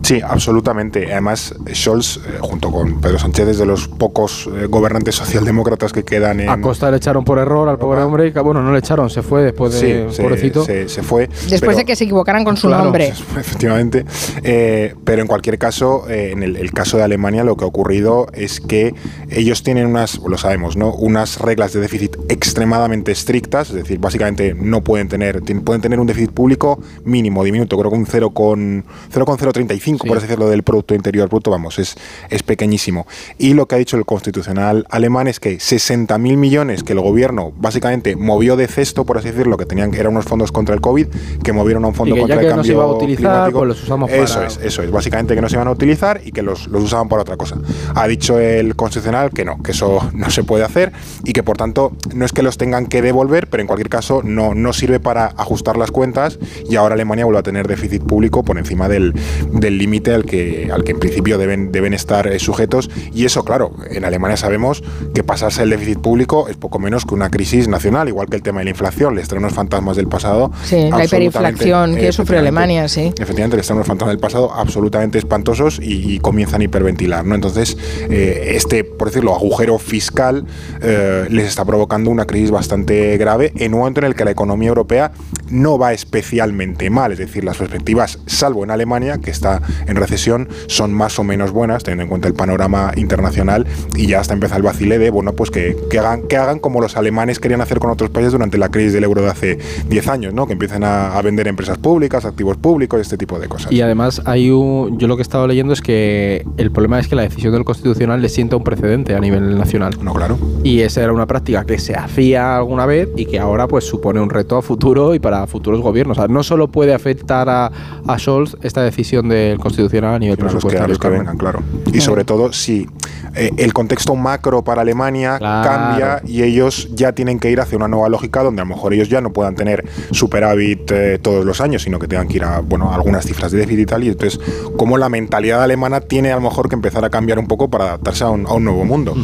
Sí, 0.07 0.21
absolutamente. 0.23 1.11
Además, 1.11 1.53
Scholz, 1.75 2.19
eh, 2.19 2.21
junto 2.41 2.71
con 2.71 3.01
Pedro 3.01 3.19
Sánchez, 3.19 3.49
es 3.49 3.59
de 3.59 3.67
los 3.67 3.89
pocos 3.89 4.49
eh, 4.55 4.67
gobernantes 4.67 5.17
socialdemócratas 5.17 5.93
que 5.93 6.05
quedan 6.05 6.39
en. 6.39 6.49
A 6.49 6.61
Costa 6.61 6.93
le 6.93 6.99
echaron 6.99 7.25
por 7.25 7.39
error 7.41 7.69
al 7.69 7.77
pobre 7.77 8.03
hombre. 8.03 8.33
que, 8.33 8.39
Bueno, 8.39 8.63
no 8.63 8.71
le 8.73 8.79
echaron, 8.79 9.11
se 9.11 9.23
fue 9.23 9.43
después 9.43 9.75
Sí, 9.75 9.87
de 9.87 10.13
se, 10.13 10.23
pobrecito. 10.23 10.65
se- 10.65 10.89
se 10.89 11.03
fue. 11.03 11.27
Después 11.27 11.61
pero- 11.61 11.77
de 11.79 11.85
que 11.87 11.97
se 11.97 12.05
equivocaran 12.05 12.45
con 12.45 12.57
su 12.57 12.69
Claro, 12.69 12.85
nombre. 12.85 13.09
Efectivamente. 13.37 14.05
Eh, 14.45 14.95
pero 15.05 15.23
en 15.23 15.27
cualquier 15.27 15.59
caso, 15.59 16.09
eh, 16.09 16.31
en 16.31 16.45
el, 16.45 16.55
el 16.55 16.71
caso 16.73 16.97
de 16.99 17.03
Alemania, 17.03 17.43
lo 17.43 17.57
que 17.57 17.65
ha 17.65 17.67
ocurrido 17.67 18.29
es 18.33 18.61
que 18.61 18.95
ellos 19.29 19.65
tienen 19.65 19.87
unas, 19.89 20.19
lo 20.19 20.39
sabemos, 20.39 20.77
¿no? 20.77 20.93
Unas 20.95 21.41
reglas 21.41 21.73
de 21.73 21.81
déficit 21.81 22.17
extremadamente 22.29 23.11
estrictas, 23.11 23.71
es 23.71 23.75
decir, 23.75 23.99
básicamente 23.99 24.55
no 24.55 24.83
pueden 24.85 25.09
tener, 25.09 25.43
pueden 25.65 25.83
tener 25.83 25.99
un 25.99 26.07
déficit 26.07 26.31
público 26.31 26.79
mínimo, 27.05 27.43
diminuto, 27.43 27.77
creo 27.77 27.91
que 27.91 27.97
un 27.97 28.07
0,035, 28.07 29.96
con 29.99 30.07
0,035, 30.07 30.07
Sí. 30.07 30.09
por 30.09 30.17
así 30.19 30.27
decirlo, 30.27 30.49
del 30.49 30.63
Producto 30.63 30.95
Interior 30.95 31.29
Bruto, 31.29 31.51
vamos, 31.51 31.79
es, 31.79 31.97
es 32.31 32.43
pequeñísimo. 32.43 33.07
Y 33.39 33.55
lo 33.55 33.67
que 33.67 33.75
ha 33.75 33.79
dicho 33.79 33.97
el 33.97 34.05
Constitucional 34.05 34.87
alemán 34.91 35.29
es 35.29 35.41
que 35.41 35.57
60.000 35.59 36.37
millones 36.37 36.83
que 36.83 36.93
el 36.93 37.01
gobierno 37.01 37.53
básicamente 37.57 38.17
movió 38.17 38.57
de 38.57 38.67
cesto, 38.69 39.05
por 39.05 39.19
así 39.19 39.31
decirlo, 39.31 39.57
que 39.57 39.67
tenían 39.67 39.95
eran 39.95 40.13
unos 40.13 40.25
fondos 40.25 40.53
contra 40.53 40.75
el 40.75 40.81
COVID, 40.81 41.07
que 41.43 41.53
movieron 41.53 41.85
a 41.85 41.89
un 41.89 41.95
fondo 41.95 42.15
que 42.15 42.21
ya 42.23 42.27
contra 42.27 42.41
que 42.41 42.45
el 42.47 42.51
no 42.51 42.57
cambio 42.57 42.69
se 42.69 42.73
iba 42.75 42.85
a 42.85 42.87
utilizar, 42.87 43.17
climático. 43.19 43.59
pues 43.59 43.69
los 43.69 43.83
usamos 43.83 44.11
Eso 44.11 44.35
para- 44.35 44.47
es, 44.47 44.61
eso 44.63 44.83
es. 44.83 44.91
Básicamente 44.91 45.35
que 45.35 45.41
no 45.41 45.49
se 45.49 45.57
iban 45.57 45.69
a 45.69 45.71
utilizar 45.71 46.21
y 46.25 46.33
que 46.33 46.43
los, 46.43 46.67
los 46.69 46.83
usaban 46.85 47.09
para 47.09 47.23
otra 47.23 47.37
cosa. 47.37 47.57
Ha 47.95 48.07
dicho 48.09 48.39
el 48.39 48.77
Constitucional 48.77 49.31
que 49.31 49.45
no, 49.45 49.63
que 49.63 49.73
eso 49.73 49.99
no 50.15 50.31
se 50.31 50.45
puede 50.45 50.65
hacer 50.65 50.93
y 51.25 51.33
que 51.33 51.43
por 51.43 51.57
tanto 51.57 51.93
no 52.15 52.25
es 52.25 52.33
que 52.33 52.43
los 52.43 52.57
tengan 52.59 52.87
que 52.87 53.03
devolver, 53.03 53.49
pero 53.49 53.61
en 53.63 53.67
cualquier 53.67 53.89
caso 53.89 54.23
no, 54.23 54.55
no 54.55 54.73
sirve 54.73 55.01
para 55.01 55.27
ajustar 55.37 55.77
las 55.77 55.91
cuentas 55.91 56.39
y 56.69 56.77
ahora 56.77 56.95
Alemania 56.95 57.25
vuelve 57.25 57.41
a 57.41 57.43
tener 57.43 57.67
déficit 57.69 58.03
público 58.03 58.43
por 58.43 58.59
encima 58.59 58.89
del 58.89 59.15
del 59.53 59.79
límite 59.87 60.13
al 60.13 60.25
que, 60.25 60.69
al 60.73 60.85
que 60.85 60.93
en 60.93 60.99
principio 60.99 61.39
deben, 61.39 61.73
deben 61.73 61.95
estar 61.95 62.27
eh, 62.27 62.39
sujetos. 62.39 62.91
Y 63.15 63.25
eso, 63.25 63.45
claro, 63.45 63.73
en 63.91 64.05
Alemania 64.05 64.37
sabemos 64.37 64.83
que 65.15 65.23
pasarse 65.23 65.63
el 65.63 65.71
déficit 65.71 65.99
público 65.99 66.49
es 66.49 66.57
poco 66.57 66.79
menos 66.79 67.05
que 67.05 67.15
una 67.15 67.31
crisis 67.31 67.69
nacional, 67.69 68.09
igual 68.09 68.29
que 68.29 68.37
el 68.37 68.43
tema 68.43 68.61
de 68.61 68.65
la 68.65 68.71
inflación, 68.71 69.15
les 69.15 69.29
trae 69.29 69.39
unos 69.39 69.55
fantasmas 69.55 69.97
del 69.97 70.09
pasado. 70.09 70.51
Sí, 70.65 70.91
la 70.91 71.05
hiperinflación 71.05 71.95
que 71.95 72.13
sufrió 72.13 72.39
efectivamente, 72.39 72.39
Alemania, 72.39 72.89
sí. 72.89 73.13
Efectivamente, 73.19 73.57
les 73.57 73.67
traen 73.67 73.79
unos 73.79 73.87
fantasmas 73.87 74.13
del 74.13 74.21
pasado 74.21 74.53
absolutamente 74.53 75.19
espantosos 75.19 75.79
y, 75.81 76.15
y 76.15 76.19
comienzan 76.19 76.61
a 76.61 76.65
hiperventilar. 76.65 77.25
¿no? 77.25 77.35
Entonces, 77.35 77.77
eh, 78.11 78.53
este, 78.55 78.85
por 78.85 79.09
decirlo, 79.09 79.35
agujero 79.35 79.79
fiscal 79.79 80.45
eh, 80.83 81.27
les 81.31 81.47
está 81.47 81.65
provocando 81.65 82.11
una 82.11 82.27
crisis 82.27 82.51
bastante 82.51 83.17
grave 83.17 83.53
en 83.57 83.75
un 83.75 83.81
momento 83.81 84.01
en 84.01 84.07
el 84.07 84.15
que 84.15 84.25
la 84.25 84.31
economía 84.33 84.69
europea 84.69 85.13
no 85.49 85.79
va 85.79 85.93
especialmente 85.93 86.91
mal. 86.91 87.13
Es 87.13 87.19
decir, 87.19 87.45
las 87.45 87.57
perspectivas, 87.57 88.19
salvo 88.27 88.65
en 88.65 88.71
Alemania, 88.71 89.19
que 89.19 89.31
está 89.31 89.63
en 89.87 89.97
recesión, 89.97 90.49
son 90.67 90.93
más 90.93 91.19
o 91.19 91.25
menos 91.25 91.51
buenas, 91.51 91.83
teniendo 91.83 92.05
en 92.05 92.09
cuenta 92.09 92.29
el 92.29 92.35
panorama 92.35 92.93
internacional 92.97 93.67
y 93.95 94.07
ya 94.07 94.21
hasta 94.21 94.35
empieza 94.35 94.57
el 94.57 94.63
vacile 94.63 94.99
de, 94.99 95.11
bueno, 95.11 95.33
pues 95.33 95.51
que, 95.51 95.77
que 95.91 95.99
hagan, 95.99 96.23
que 96.29 96.37
hagan 96.37 96.59
como 96.59 96.81
los 96.81 96.97
alemanes 96.97 97.39
querían 97.39 97.61
hacer 97.61 97.79
con 97.79 97.91
otros 97.91 98.11
países 98.11 98.33
durante 98.33 98.59
la 98.59 98.71
crisis 98.71 98.93
del 98.93 99.05
euro 99.05 99.23
de 99.23 99.29
hace 99.29 99.59
10 99.89 100.09
años, 100.09 100.35
¿no? 100.35 100.47
que 100.47 100.55
empiecen 100.55 100.85
a, 100.85 101.17
a 101.17 101.23
vender 101.23 101.49
empresas 101.49 101.79
públicas, 101.79 102.25
activos 102.25 102.57
públicos, 102.57 103.01
este 103.01 103.17
tipo 103.17 103.39
de 103.39 103.49
cosas. 103.49 103.73
Y 103.73 103.81
además 103.81 104.23
hay 104.25 104.51
un, 104.51 104.99
yo 104.99 105.09
lo 105.09 105.17
que 105.17 105.21
he 105.21 105.23
estado 105.23 105.47
leyendo 105.47 105.73
es 105.73 105.81
que 105.81 106.45
el 106.57 106.71
problema 106.71 106.99
es 106.99 107.09
que 107.09 107.17
la 107.17 107.23
decisión 107.23 107.53
del 107.53 107.65
Constitucional 107.65 108.21
le 108.23 108.29
sienta 108.29 108.57
un 108.57 108.65
precedente 108.65 109.15
a 109.15 109.21
nivel 109.21 109.57
nacional. 109.57 109.97
No, 110.03 110.15
claro. 110.15 110.39
Y 110.63 110.81
esa 110.81 111.03
era 111.03 111.13
una 111.13 111.27
práctica 111.27 111.65
que 111.65 111.79
se 111.79 111.95
hacía 111.95 112.57
alguna 112.57 112.87
vez 112.87 113.09
y 113.17 113.27
que 113.27 113.39
ahora 113.39 113.67
pues 113.69 113.85
supone 113.85 114.21
un 114.21 114.31
reto 114.31 114.57
a 114.57 114.63
futuro 114.63 115.15
y 115.15 115.19
para 115.19 115.47
futuros 115.47 115.81
gobiernos. 115.81 116.19
O 116.19 116.21
sea, 116.21 116.29
no 116.29 116.43
solo 116.43 116.69
puede 116.69 116.95
afectar 116.95 117.49
a, 117.49 117.71
a 118.07 118.19
Scholz 118.19 118.57
esta 118.63 118.83
decisión 118.83 119.29
del 119.29 119.59
constitucional 119.67 120.15
a 120.15 120.19
nivel 120.19 120.37
los 120.39 120.47
que, 120.47 120.53
presupuestario. 120.53 120.89
los 120.89 120.99
que 120.99 121.09
vengan, 121.09 121.37
claro. 121.39 121.61
Y 121.93 122.01
sobre 122.01 122.25
todo 122.25 122.53
si 122.53 122.87
eh, 123.35 123.51
el 123.57 123.73
contexto 123.73 124.15
macro 124.15 124.63
para 124.65 124.83
Alemania 124.83 125.39
Claro. 125.39 125.69
cambia 125.69 126.23
y 126.27 126.43
ellos 126.43 126.89
ya 126.95 127.13
tienen 127.13 127.39
que 127.39 127.51
ir 127.51 127.61
hacia 127.61 127.77
una 127.77 127.89
nueva 127.89 128.09
lógica 128.09 128.43
donde 128.43 128.63
a 128.63 128.65
lo 128.65 128.75
mejor 128.75 128.95
ellos 128.95 129.09
ya 129.09 129.21
no 129.21 129.33
puedan 129.33 129.55
tener 129.55 129.85
superávit 130.11 130.91
eh, 130.91 131.19
todos 131.21 131.45
los 131.45 131.61
años, 131.61 131.83
sino 131.83 131.99
que 131.99 132.09
tengan 132.09 132.27
que 132.29 132.37
ir 132.37 132.45
a 132.45 132.61
bueno, 132.61 132.91
a 132.91 132.95
algunas 132.95 133.25
cifras 133.27 133.53
de 133.53 133.59
déficit 133.59 133.81
y 133.81 133.87
tal. 133.87 134.05
Y 134.05 134.09
entonces, 134.09 134.41
como 134.77 134.97
la 134.99 135.09
mentalidad 135.09 135.63
alemana 135.63 136.01
tiene 136.01 136.33
a 136.33 136.37
lo 136.37 136.41
mejor 136.41 136.69
que 136.69 136.75
empezar 136.75 137.05
a 137.05 137.11
cambiar 137.11 137.39
un 137.39 137.47
poco 137.47 137.69
para 137.69 137.85
adaptarse 137.85 138.25
a 138.25 138.31
un, 138.31 138.47
a 138.47 138.53
un 138.55 138.65
nuevo 138.65 138.85
mundo. 138.85 139.15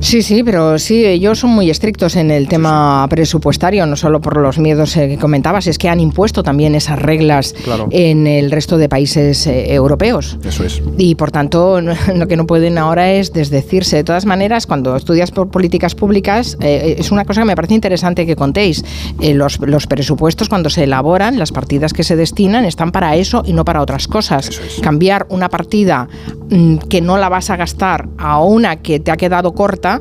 Sí, 0.00 0.22
sí, 0.22 0.42
pero 0.44 0.78
sí, 0.78 1.04
ellos 1.04 1.38
son 1.38 1.50
muy 1.50 1.70
estrictos 1.70 2.16
en 2.16 2.30
el 2.30 2.48
tema 2.48 3.06
presupuestario, 3.10 3.86
no 3.86 3.96
solo 3.96 4.20
por 4.20 4.36
los 4.36 4.58
miedos 4.58 4.96
eh, 4.96 5.08
que 5.08 5.18
comentabas, 5.18 5.66
es 5.66 5.78
que 5.78 5.88
han 5.88 6.00
impuesto 6.00 6.42
también 6.42 6.74
esas 6.74 6.98
reglas 7.00 7.54
Claro. 7.64 7.88
en 7.90 8.26
el 8.26 8.50
resto 8.50 8.78
de 8.78 8.88
países 8.88 9.46
eh, 9.46 9.74
europeos. 9.86 10.38
Eso 10.44 10.64
es. 10.64 10.82
Y 10.98 11.14
por 11.14 11.30
tanto, 11.30 11.80
lo 12.14 12.26
que 12.28 12.36
no 12.36 12.46
pueden 12.46 12.78
ahora 12.78 13.12
es 13.12 13.32
desdecirse. 13.32 13.96
De 13.96 14.04
todas 14.04 14.26
maneras, 14.26 14.66
cuando 14.66 14.96
estudias 14.96 15.30
por 15.30 15.48
políticas 15.48 15.94
públicas, 15.94 16.56
eh, 16.60 16.96
es 16.98 17.10
una 17.10 17.24
cosa 17.24 17.40
que 17.42 17.46
me 17.46 17.56
parece 17.56 17.74
interesante 17.74 18.26
que 18.26 18.36
contéis. 18.36 18.84
Eh, 19.20 19.34
los, 19.34 19.58
los 19.60 19.86
presupuestos, 19.86 20.48
cuando 20.48 20.70
se 20.70 20.84
elaboran, 20.84 21.38
las 21.38 21.52
partidas 21.52 21.92
que 21.92 22.02
se 22.04 22.16
destinan 22.16 22.64
están 22.64 22.92
para 22.92 23.16
eso 23.16 23.42
y 23.46 23.52
no 23.52 23.64
para 23.64 23.80
otras 23.80 24.08
cosas. 24.08 24.48
Es. 24.48 24.80
Cambiar 24.82 25.26
una 25.30 25.48
partida 25.48 26.08
mm, 26.50 26.76
que 26.88 27.00
no 27.00 27.16
la 27.18 27.28
vas 27.28 27.50
a 27.50 27.56
gastar 27.56 28.08
a 28.18 28.40
una 28.42 28.76
que 28.76 29.00
te 29.00 29.10
ha 29.10 29.16
quedado 29.16 29.52
corta, 29.54 30.00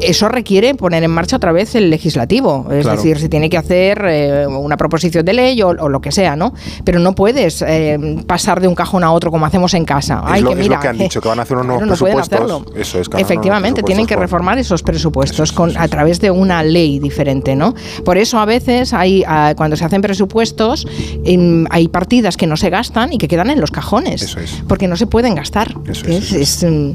eso 0.00 0.28
requiere 0.28 0.74
poner 0.74 1.02
en 1.02 1.10
marcha 1.10 1.36
otra 1.36 1.52
vez 1.52 1.74
el 1.74 1.90
legislativo. 1.90 2.66
Es 2.70 2.82
Claro. 2.84 2.96
decir, 2.96 3.18
se 3.18 3.28
tiene 3.28 3.48
que 3.48 3.56
hacer 3.58 4.04
eh, 4.08 4.46
una 4.46 4.76
proposición 4.76 5.24
de 5.24 5.32
ley 5.32 5.62
o, 5.62 5.68
o 5.68 5.88
lo 5.88 6.00
que 6.00 6.12
sea, 6.12 6.36
¿no? 6.36 6.52
Pero 6.84 6.98
no 6.98 7.14
puedes 7.14 7.62
eh, 7.66 7.98
pasar 8.26 8.60
de 8.60 8.68
un 8.68 8.74
cajón 8.74 9.04
a 9.04 9.12
otro 9.12 9.23
como 9.30 9.46
hacemos 9.46 9.74
en 9.74 9.84
casa. 9.84 10.22
Es 10.26 10.32
Ay, 10.32 10.42
lo- 10.42 10.48
que 10.50 10.60
es 10.60 10.66
lo 10.66 10.70
mira, 10.70 10.80
que 10.80 10.88
han 10.88 10.98
dicho, 10.98 11.20
que 11.20 11.28
van 11.28 11.38
a 11.38 11.42
hacer 11.42 11.56
unos 11.56 11.66
nuevos 11.66 11.82
no 11.82 11.88
presupuestos. 12.06 12.32
hacerlo. 12.40 12.64
Eso 12.76 13.00
es, 13.00 13.08
que 13.08 13.20
Efectivamente, 13.20 13.82
tienen 13.82 14.06
que 14.06 14.16
reformar 14.16 14.58
esos 14.58 14.82
presupuestos 14.82 15.50
Eso 15.50 15.54
con, 15.56 15.70
eso 15.70 15.78
a 15.80 15.88
través 15.88 16.20
de 16.20 16.30
una 16.30 16.62
ley 16.62 16.98
diferente, 16.98 17.54
¿no? 17.56 17.74
Por 18.04 18.18
eso 18.18 18.38
a 18.38 18.44
veces 18.44 18.92
hay, 18.92 19.24
ah, 19.26 19.54
cuando 19.56 19.76
se 19.76 19.84
hacen 19.84 20.00
presupuestos, 20.02 20.86
em, 21.24 21.66
hay 21.70 21.88
partidas 21.88 22.36
que 22.36 22.46
no 22.46 22.56
se 22.56 22.70
gastan 22.70 23.12
y 23.12 23.18
que 23.18 23.28
quedan 23.28 23.50
en 23.50 23.60
los 23.60 23.70
cajones. 23.70 24.22
Eso 24.22 24.40
es. 24.40 24.62
Porque 24.68 24.88
no 24.88 24.96
se 24.96 25.06
pueden 25.06 25.34
gastar. 25.34 25.74
Eso 25.88 26.06
es, 26.06 26.32
eso 26.32 26.36
Es, 26.38 26.64
mm, 26.70 26.90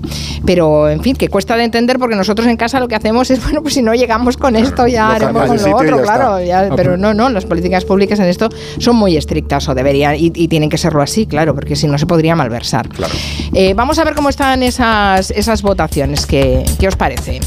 pero, 0.46 0.90
en 0.90 1.02
fin, 1.02 1.16
que 1.16 1.28
cuesta 1.30 1.56
de 1.56 1.64
entender 1.64 2.00
porque 2.00 2.16
nosotros 2.16 2.48
en 2.48 2.58
casa 2.58 2.80
lo 2.80 2.88
que 2.88 2.96
hacemos 2.96 3.30
es, 3.32 3.42
bueno, 3.44 3.62
pues 3.62 3.74
si 3.74 3.82
no 3.82 3.94
llegamos 3.94 4.38
con 4.38 4.56
esto, 4.56 4.88
ya 4.88 5.08
lo 5.08 5.14
haremos 5.16 5.48
con 5.48 5.58
lo 5.72 5.76
otro, 5.78 5.98
ya 5.98 6.04
claro. 6.04 6.40
ya- 6.44 6.60
Ah, 6.60 6.64
pero 6.76 6.76
pero- 6.92 6.98
no, 6.98 7.14
no, 7.14 7.30
las 7.30 7.46
políticas 7.46 7.86
públicas 7.86 8.20
en 8.20 8.26
esto 8.26 8.50
son 8.80 8.96
muy 8.96 9.16
estrictas 9.16 9.68
o 9.70 9.76
deberían, 9.76 10.16
y, 10.16 10.32
y 10.36 10.48
tienen 10.48 10.70
que 10.70 10.78
serlo 10.78 11.02
así, 11.02 11.26
claro, 11.26 11.54
porque 11.56 11.76
si 11.76 11.88
no 11.88 11.98
se 11.98 12.06
podría 12.10 12.36
malversar. 12.36 12.90
Claro. 12.90 13.14
Eh, 13.54 13.74
vamos 13.74 13.98
a 14.00 14.04
ver 14.04 14.16
cómo 14.16 14.28
están 14.28 14.64
esas, 14.64 15.32
esas 15.32 15.62
votaciones. 15.62 16.26
¿Qué, 16.26 16.66
¿Qué 16.78 16.90
os 16.90 16.98
parece? 16.98 17.40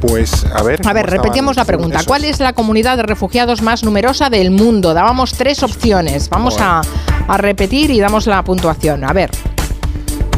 Pues 0.00 0.46
a 0.46 0.62
ver. 0.62 0.80
A 0.80 0.82
¿cómo 0.82 0.94
ver, 0.94 1.10
repetimos 1.10 1.56
la 1.56 1.66
pregunta. 1.66 2.00
¿Cuál 2.06 2.24
es 2.24 2.40
la 2.40 2.54
comunidad 2.54 2.96
de 2.96 3.02
refugiados 3.02 3.60
más 3.60 3.84
numerosa 3.84 4.30
del 4.30 4.50
mundo? 4.50 4.94
Dábamos 4.94 5.32
tres 5.34 5.62
opciones. 5.62 6.30
Vamos 6.30 6.56
a, 6.58 6.80
a 7.28 7.36
repetir 7.36 7.90
y 7.90 8.00
damos 8.00 8.26
la 8.26 8.42
puntuación. 8.42 9.04
A 9.04 9.12
ver. 9.12 9.30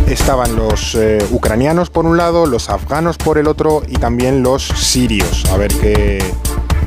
Estaban 0.08 0.56
los 0.56 0.96
eh, 0.96 1.24
ucranianos 1.30 1.90
por 1.90 2.06
un 2.06 2.16
lado, 2.16 2.46
los 2.46 2.68
afganos 2.68 3.18
por 3.18 3.38
el 3.38 3.46
otro 3.46 3.82
y 3.86 3.94
también 3.94 4.42
los 4.42 4.64
sirios. 4.64 5.44
A 5.52 5.56
ver 5.56 5.72
qué. 5.74 6.18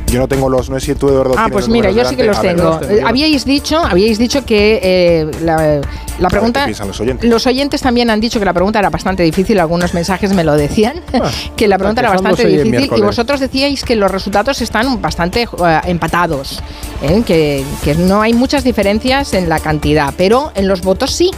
Yo 0.07 0.19
no 0.19 0.27
tengo 0.27 0.49
los. 0.49 0.69
No 0.69 0.79
sé 0.79 0.87
si 0.87 0.95
tú, 0.95 1.09
Eduardo. 1.09 1.35
Ah, 1.37 1.47
pues 1.51 1.65
los 1.65 1.69
mira, 1.69 1.89
yo 1.89 2.03
números 2.03 2.09
sí 2.09 2.15
que 2.15 2.23
los 2.23 2.41
delante. 2.41 2.61
Ver, 2.61 2.69
tengo. 2.69 2.69
los 2.71 2.79
tengo 2.87 2.93
Eh, 2.93 3.01
yo. 3.01 3.07
Habíais 3.07 3.45
dicho, 3.45 3.79
habíais 3.79 4.17
dicho 4.17 4.45
que 4.45 4.79
eh, 4.83 5.31
la, 5.41 5.81
la 6.19 6.29
pregunta. 6.29 6.61
¿qué 6.61 6.65
piensan 6.67 6.87
los 6.87 6.99
oyentes? 6.99 7.29
Los 7.29 7.47
oyentes 7.47 7.81
también 7.81 8.09
han 8.09 8.19
dicho 8.19 8.39
que 8.39 8.45
la 8.45 8.53
pregunta 8.53 8.79
era 8.79 8.89
bastante 8.89 9.23
difícil. 9.23 9.59
Algunos 9.59 9.93
mensajes 9.93 10.33
me 10.33 10.43
lo 10.43 10.53
decían. 10.53 11.01
que 11.55 11.67
la 11.67 11.77
pregunta 11.77 12.01
era 12.01 12.11
bastante 12.11 12.45
difícil. 12.45 12.89
Y 12.95 13.01
vosotros 13.01 13.39
decíais 13.39 13.83
que 13.83 13.95
los 13.95 14.11
resultados 14.11 14.61
están 14.61 15.01
bastante 15.01 15.43
eh, 15.43 15.81
empatados. 15.85 16.61
¿eh? 17.01 17.23
Que, 17.25 17.63
que 17.83 17.95
no 17.95 18.21
hay 18.21 18.33
muchas 18.33 18.63
diferencias 18.63 19.33
en 19.33 19.49
la 19.49 19.59
cantidad, 19.59 20.13
pero 20.17 20.51
en 20.55 20.67
los 20.67 20.81
votos 20.81 21.11
sí. 21.11 21.31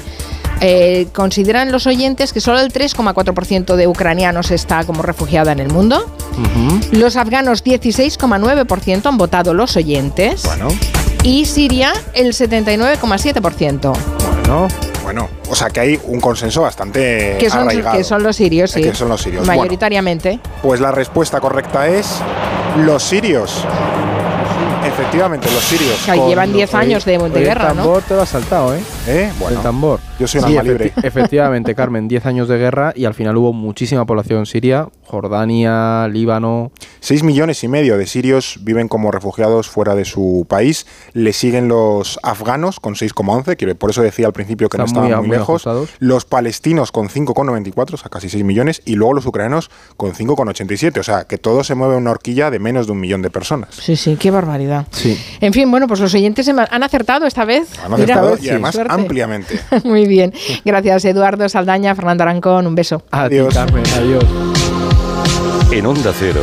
Eh, 0.62 1.08
consideran 1.14 1.72
los 1.72 1.86
oyentes 1.88 2.34
que 2.34 2.42
solo 2.42 2.60
el 2.60 2.72
3,4% 2.72 3.76
de 3.76 3.88
ucranianos 3.88 4.52
está 4.52 4.84
como 4.86 5.04
refugiada 5.04 5.52
en 5.52 5.60
el 5.60 5.70
mundo. 5.70 6.04
Los 6.92 7.16
afganos 7.16 7.64
16,9% 7.64 9.06
han 9.06 9.18
votado 9.18 9.54
los 9.54 9.76
oyentes. 9.76 10.44
Bueno, 10.44 10.68
Y 11.24 11.46
Siria 11.46 11.94
el 12.14 12.34
79,7%. 12.34 13.94
Bueno, 14.48 14.68
bueno. 15.04 15.30
O 15.50 15.56
sea 15.56 15.70
que 15.70 15.80
hay 15.80 16.00
un 16.06 16.20
consenso 16.20 16.62
bastante 16.62 17.38
Que 17.40 17.50
son, 17.50 17.62
arraigado. 17.62 17.98
que 17.98 18.04
son 18.04 18.22
los 18.24 18.36
sirios, 18.36 18.72
sí. 18.72 18.82
Que 18.82 18.94
son 18.94 19.10
los 19.10 19.22
sirios. 19.22 19.46
Bueno. 19.46 19.62
Mayoritariamente. 19.62 20.40
Pues 20.62 20.80
la 20.82 20.92
respuesta 20.92 21.40
correcta 21.40 21.88
es 21.88 22.20
los 22.78 23.04
sirios. 23.04 23.64
Efectivamente, 24.86 25.50
los 25.52 25.64
sirios. 25.64 26.28
Llevan 26.28 26.54
10 26.54 26.74
años 26.76 27.06
de, 27.06 27.18
de 27.18 27.40
guerra, 27.42 27.72
el 27.72 27.78
¿no? 27.78 28.02
te 28.02 28.14
lo 28.16 28.22
has 28.22 28.30
saltado, 28.30 28.76
¿eh? 28.76 28.80
¿Eh? 29.08 29.32
el 29.50 29.58
tambor. 29.62 30.00
yo 30.20 30.28
soy 30.28 30.42
un 30.42 30.48
Sí, 30.48 30.58
alma 30.58 30.64
libre. 30.72 30.94
efecti- 30.94 31.06
efectivamente, 31.06 31.76
Carmen, 31.76 32.08
10 32.08 32.26
años 32.26 32.48
de 32.48 32.58
guerra 32.58 32.92
y 32.96 33.06
al 33.06 33.14
final 33.14 33.38
hubo 33.38 33.54
muchísima 33.54 34.06
población 34.06 34.46
siria, 34.46 34.90
Jordania, 35.06 36.08
Líbano. 36.10 36.72
6 37.00 37.24
millones 37.24 37.64
y 37.64 37.68
medio 37.68 37.98
de 37.98 38.06
sirios 38.08 38.60
viven 38.62 38.88
como 38.88 39.12
refugiados 39.12 39.70
fuera 39.70 39.96
de 39.96 40.06
su 40.06 40.46
país. 40.50 40.86
Le 41.14 41.32
siguen 41.34 41.68
los 41.68 42.20
afganos 42.24 42.80
con 42.80 42.96
6,11, 42.96 43.56
que 43.56 43.76
por 43.76 43.90
eso 43.92 44.02
decía 44.02 44.26
al 44.28 44.34
principio 44.34 44.70
que 44.70 44.78
no 44.78 44.86
Están 44.86 45.04
muy 45.04 45.08
estaban 45.10 45.24
muy, 45.24 45.28
muy 45.30 45.38
lejos. 45.38 45.66
ajustados. 45.68 45.90
Los 46.00 46.26
palestinos 46.26 46.92
con 46.92 47.10
5,94, 47.10 47.94
o 47.94 47.98
sea, 47.98 48.10
casi 48.10 48.30
6 48.30 48.44
millones. 48.44 48.82
Y 48.86 48.96
luego 48.96 49.14
los 49.14 49.26
ucranianos 49.26 49.70
con 49.96 50.14
5,87. 50.14 51.00
O 51.00 51.04
sea, 51.04 51.24
que 51.26 51.38
todo 51.38 51.64
se 51.64 51.76
mueve 51.76 51.96
en 51.96 52.02
una 52.02 52.12
horquilla 52.12 52.52
de 52.52 52.60
menos 52.60 52.88
de 52.88 52.92
un 52.94 53.00
millón 53.00 53.22
de 53.22 53.30
personas. 53.30 53.70
Sí, 53.76 53.96
sí, 53.96 54.18
qué 54.18 54.32
barbaridad. 54.32 54.88
Sí. 54.92 55.18
En 55.40 55.54
fin, 55.54 55.70
bueno, 55.72 55.88
pues 55.88 56.00
los 56.00 56.14
oyentes 56.14 56.48
han 56.50 56.84
acertado 56.84 57.26
esta 57.26 57.46
vez. 57.46 57.68
Han 57.84 57.94
acertado 57.94 58.36
y 58.38 58.42
sí. 58.42 58.50
además. 58.50 58.76
Ampliamente. 58.98 59.60
Muy 59.84 60.06
bien. 60.06 60.34
Gracias, 60.66 61.06
Eduardo 61.06 61.48
Saldaña, 61.50 61.96
Fernando 61.96 62.24
Arancón. 62.24 62.68
Un 62.68 62.76
beso. 62.76 63.04
A 63.12 63.24
Adiós. 63.24 63.50
ti, 63.50 63.56
Carmen, 63.56 63.84
adiós. 63.98 64.24
En 65.72 65.86
Onda 65.86 66.14
Cero. 66.18 66.42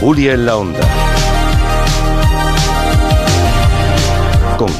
Julia 0.00 0.34
en 0.34 0.46
la 0.46 0.56
Onda. 0.56 0.78